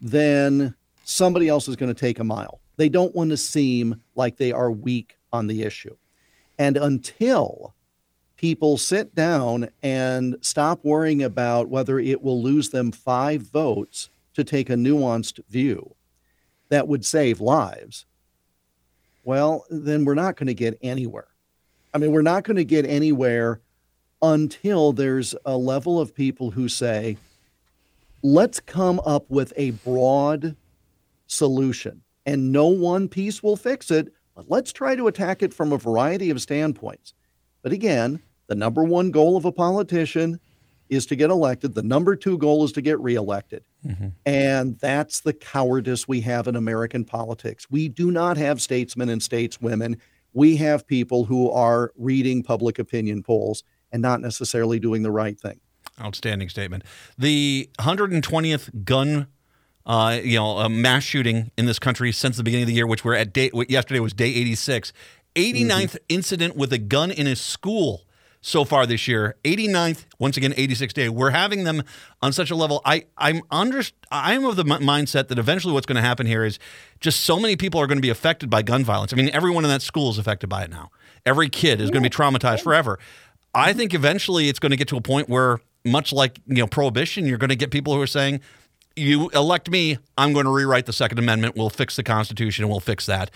then 0.00 0.74
somebody 1.04 1.48
else 1.48 1.68
is 1.68 1.76
going 1.76 1.92
to 1.92 2.00
take 2.00 2.18
a 2.18 2.24
mile. 2.24 2.60
They 2.76 2.88
don't 2.88 3.14
want 3.14 3.30
to 3.30 3.36
seem 3.36 4.02
like 4.14 4.36
they 4.36 4.52
are 4.52 4.70
weak 4.70 5.16
on 5.32 5.46
the 5.46 5.62
issue. 5.62 5.96
And 6.58 6.76
until 6.76 7.74
people 8.36 8.76
sit 8.76 9.14
down 9.14 9.68
and 9.82 10.36
stop 10.40 10.84
worrying 10.84 11.22
about 11.22 11.68
whether 11.68 11.98
it 11.98 12.22
will 12.22 12.42
lose 12.42 12.70
them 12.70 12.92
five 12.92 13.42
votes 13.42 14.10
to 14.34 14.44
take 14.44 14.68
a 14.68 14.74
nuanced 14.74 15.40
view 15.48 15.94
that 16.68 16.88
would 16.88 17.04
save 17.04 17.40
lives, 17.40 18.06
well, 19.24 19.64
then 19.70 20.04
we're 20.04 20.14
not 20.14 20.36
going 20.36 20.46
to 20.46 20.54
get 20.54 20.78
anywhere. 20.82 21.28
I 21.92 21.98
mean, 21.98 22.12
we're 22.12 22.22
not 22.22 22.44
going 22.44 22.56
to 22.56 22.64
get 22.64 22.86
anywhere 22.86 23.60
until 24.22 24.92
there's 24.92 25.34
a 25.44 25.56
level 25.56 26.00
of 26.00 26.14
people 26.14 26.50
who 26.50 26.68
say, 26.68 27.16
let's 28.22 28.60
come 28.60 29.00
up 29.04 29.28
with 29.28 29.52
a 29.56 29.70
broad 29.70 30.56
solution. 31.26 32.02
And 32.26 32.52
no 32.52 32.68
one 32.68 33.08
piece 33.08 33.42
will 33.42 33.56
fix 33.56 33.90
it, 33.90 34.12
but 34.34 34.46
let's 34.48 34.72
try 34.72 34.96
to 34.96 35.08
attack 35.08 35.42
it 35.42 35.52
from 35.52 35.72
a 35.72 35.78
variety 35.78 36.30
of 36.30 36.40
standpoints. 36.40 37.12
But 37.62 37.72
again, 37.72 38.20
the 38.46 38.54
number 38.54 38.82
one 38.82 39.10
goal 39.10 39.36
of 39.36 39.44
a 39.44 39.52
politician 39.52 40.40
is 40.88 41.06
to 41.06 41.16
get 41.16 41.30
elected. 41.30 41.74
The 41.74 41.82
number 41.82 42.16
two 42.16 42.38
goal 42.38 42.64
is 42.64 42.72
to 42.72 42.82
get 42.82 43.00
reelected. 43.00 43.64
And 44.26 44.78
that's 44.78 45.20
the 45.20 45.32
cowardice 45.32 46.06
we 46.08 46.20
have 46.22 46.48
in 46.48 46.56
American 46.56 47.04
politics. 47.04 47.66
We 47.70 47.88
do 47.88 48.10
not 48.10 48.36
have 48.36 48.60
statesmen 48.60 49.08
and 49.08 49.20
stateswomen. 49.20 49.98
We 50.32 50.56
have 50.56 50.86
people 50.86 51.24
who 51.24 51.50
are 51.50 51.92
reading 51.96 52.42
public 52.42 52.78
opinion 52.78 53.22
polls 53.22 53.62
and 53.92 54.02
not 54.02 54.20
necessarily 54.20 54.78
doing 54.80 55.02
the 55.02 55.10
right 55.10 55.38
thing. 55.38 55.60
Outstanding 56.00 56.48
statement. 56.48 56.82
The 57.16 57.70
120th 57.78 58.84
gun, 58.84 59.28
uh, 59.86 60.18
you 60.22 60.38
know, 60.38 60.58
uh, 60.58 60.68
mass 60.68 61.04
shooting 61.04 61.52
in 61.56 61.66
this 61.66 61.78
country 61.78 62.10
since 62.10 62.36
the 62.36 62.42
beginning 62.42 62.64
of 62.64 62.68
the 62.68 62.74
year, 62.74 62.86
which 62.86 63.04
we're 63.04 63.14
at 63.14 63.32
day 63.32 63.50
yesterday 63.68 64.00
was 64.00 64.12
day 64.12 64.28
86. 64.28 64.92
89th 65.36 65.96
incident 66.08 66.56
with 66.56 66.72
a 66.72 66.78
gun 66.78 67.10
in 67.10 67.26
a 67.26 67.36
school 67.36 68.06
so 68.46 68.62
far 68.62 68.84
this 68.84 69.08
year. 69.08 69.36
89th, 69.44 70.04
once 70.18 70.36
again, 70.36 70.52
86 70.54 70.92
day. 70.92 71.08
We're 71.08 71.30
having 71.30 71.64
them 71.64 71.82
on 72.20 72.32
such 72.34 72.50
a 72.50 72.54
level. 72.54 72.82
I 72.84 73.04
I'm 73.16 73.40
under 73.50 73.82
I'm 74.10 74.44
of 74.44 74.56
the 74.56 74.64
m- 74.70 74.82
mindset 74.82 75.28
that 75.28 75.38
eventually 75.38 75.72
what's 75.72 75.86
going 75.86 75.96
to 75.96 76.02
happen 76.02 76.26
here 76.26 76.44
is 76.44 76.58
just 77.00 77.20
so 77.20 77.40
many 77.40 77.56
people 77.56 77.80
are 77.80 77.86
going 77.86 77.96
to 77.96 78.02
be 78.02 78.10
affected 78.10 78.50
by 78.50 78.60
gun 78.60 78.84
violence. 78.84 79.14
I 79.14 79.16
mean, 79.16 79.30
everyone 79.32 79.64
in 79.64 79.70
that 79.70 79.80
school 79.80 80.10
is 80.10 80.18
affected 80.18 80.48
by 80.48 80.62
it 80.64 80.70
now. 80.70 80.90
Every 81.24 81.48
kid 81.48 81.80
is 81.80 81.90
going 81.90 82.02
to 82.02 82.10
be 82.10 82.14
traumatized 82.14 82.62
forever. 82.62 82.98
I 83.54 83.72
think 83.72 83.94
eventually 83.94 84.50
it's 84.50 84.58
going 84.58 84.70
to 84.70 84.76
get 84.76 84.88
to 84.88 84.96
a 84.96 85.00
point 85.00 85.30
where, 85.30 85.60
much 85.82 86.12
like 86.12 86.38
you 86.46 86.56
know 86.56 86.66
prohibition, 86.66 87.26
you're 87.26 87.38
going 87.38 87.48
to 87.48 87.56
get 87.56 87.70
people 87.70 87.94
who 87.94 88.02
are 88.02 88.06
saying, 88.06 88.42
"You 88.94 89.30
elect 89.30 89.70
me, 89.70 89.96
I'm 90.18 90.34
going 90.34 90.44
to 90.44 90.52
rewrite 90.52 90.84
the 90.84 90.92
Second 90.92 91.18
Amendment. 91.18 91.56
We'll 91.56 91.70
fix 91.70 91.96
the 91.96 92.02
Constitution, 92.02 92.64
and 92.64 92.70
we'll 92.70 92.80
fix 92.80 93.06
that." 93.06 93.30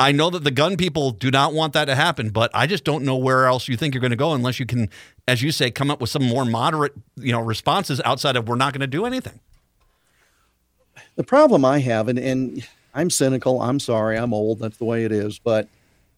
I 0.00 0.12
know 0.12 0.30
that 0.30 0.44
the 0.44 0.50
gun 0.50 0.78
people 0.78 1.10
do 1.10 1.30
not 1.30 1.52
want 1.52 1.74
that 1.74 1.84
to 1.84 1.94
happen, 1.94 2.30
but 2.30 2.50
I 2.54 2.66
just 2.66 2.84
don't 2.84 3.04
know 3.04 3.16
where 3.16 3.44
else 3.44 3.68
you 3.68 3.76
think 3.76 3.92
you're 3.92 4.00
going 4.00 4.12
to 4.12 4.16
go 4.16 4.32
unless 4.32 4.58
you 4.58 4.64
can, 4.64 4.88
as 5.28 5.42
you 5.42 5.52
say, 5.52 5.70
come 5.70 5.90
up 5.90 6.00
with 6.00 6.08
some 6.08 6.24
more 6.24 6.46
moderate, 6.46 6.94
you 7.16 7.32
know, 7.32 7.40
responses 7.40 8.00
outside 8.02 8.34
of 8.34 8.48
"we're 8.48 8.56
not 8.56 8.72
going 8.72 8.80
to 8.80 8.86
do 8.86 9.04
anything." 9.04 9.40
The 11.16 11.22
problem 11.22 11.66
I 11.66 11.80
have, 11.80 12.08
and, 12.08 12.18
and 12.18 12.66
I'm 12.94 13.10
cynical, 13.10 13.60
I'm 13.60 13.78
sorry, 13.78 14.16
I'm 14.16 14.32
old, 14.32 14.60
that's 14.60 14.78
the 14.78 14.86
way 14.86 15.04
it 15.04 15.12
is, 15.12 15.38
but 15.38 15.68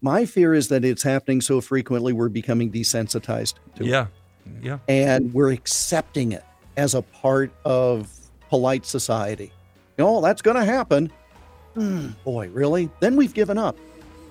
my 0.00 0.26
fear 0.26 0.54
is 0.54 0.68
that 0.68 0.84
it's 0.84 1.02
happening 1.02 1.40
so 1.40 1.60
frequently 1.60 2.12
we're 2.12 2.28
becoming 2.28 2.70
desensitized 2.70 3.54
to 3.76 3.82
it. 3.82 3.88
Yeah, 3.88 4.06
yeah. 4.60 4.78
and 4.88 5.34
we're 5.34 5.50
accepting 5.50 6.32
it 6.32 6.44
as 6.76 6.94
a 6.94 7.02
part 7.02 7.50
of 7.64 8.08
polite 8.48 8.86
society. 8.86 9.52
You 9.98 10.04
know, 10.04 10.20
that's 10.20 10.40
going 10.40 10.56
to 10.56 10.64
happen. 10.64 11.10
Hmm, 11.74 12.08
boy, 12.24 12.48
really? 12.50 12.90
Then 13.00 13.16
we've 13.16 13.34
given 13.34 13.58
up. 13.58 13.76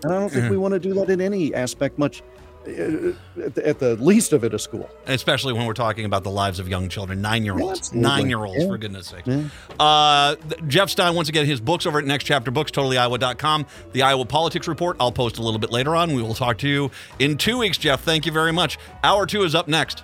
And 0.04 0.14
I 0.14 0.20
don't 0.20 0.30
think 0.32 0.50
we 0.50 0.58
want 0.58 0.74
to 0.74 0.80
do 0.80 0.94
that 0.96 1.10
in 1.10 1.22
any 1.22 1.54
aspect, 1.54 2.00
much 2.00 2.24
uh, 2.68 2.72
at 3.44 3.56
the, 3.56 3.62
at 3.68 3.80
the 3.80 3.96
least 3.98 4.34
of 4.34 4.44
it, 4.44 4.54
a 4.54 4.60
school. 4.60 4.90
especially 5.08 5.54
when 5.54 5.66
we're 5.66 5.74
talking 5.74 6.06
about 6.06 6.24
the 6.24 6.30
lives 6.32 6.60
of 6.60 6.68
young 6.68 6.90
children, 6.90 7.22
nine 7.22 7.44
year 7.44 7.60
olds, 7.60 7.80
Absolutely. 7.80 8.02
nine 8.10 8.30
year 8.30 8.44
olds, 8.44 8.62
Yeah. 8.64 8.68
for 8.68 8.78
goodness 8.78 9.08
sake. 9.08 9.26
Yeah. 9.26 9.44
Uh, 9.80 10.36
Jeff 10.68 10.90
Stein, 10.90 11.16
once 11.16 11.30
again, 11.30 11.46
his 11.46 11.60
books 11.60 11.86
over 11.88 11.98
at 12.00 12.06
Next 12.06 12.24
Chapter 12.26 12.52
Books, 12.52 12.72
totallyiowa.com. 12.72 13.66
The 13.94 14.02
Iowa 14.04 14.26
Politics 14.26 14.68
Report, 14.68 14.96
I'll 15.00 15.12
post 15.12 15.38
a 15.40 15.42
little 15.42 15.60
bit 15.60 15.72
later 15.72 15.96
on. 15.96 16.14
We 16.16 16.22
will 16.22 16.36
talk 16.36 16.58
to 16.60 16.68
you 16.68 16.92
in 17.20 17.38
two 17.38 17.58
weeks, 17.60 17.78
Jeff. 17.80 18.02
Thank 18.04 18.26
you 18.28 18.32
very 18.32 18.52
much. 18.54 18.78
Hour 19.04 19.26
two 19.26 19.44
is 19.44 19.56
up 19.56 19.68
next. 19.68 20.04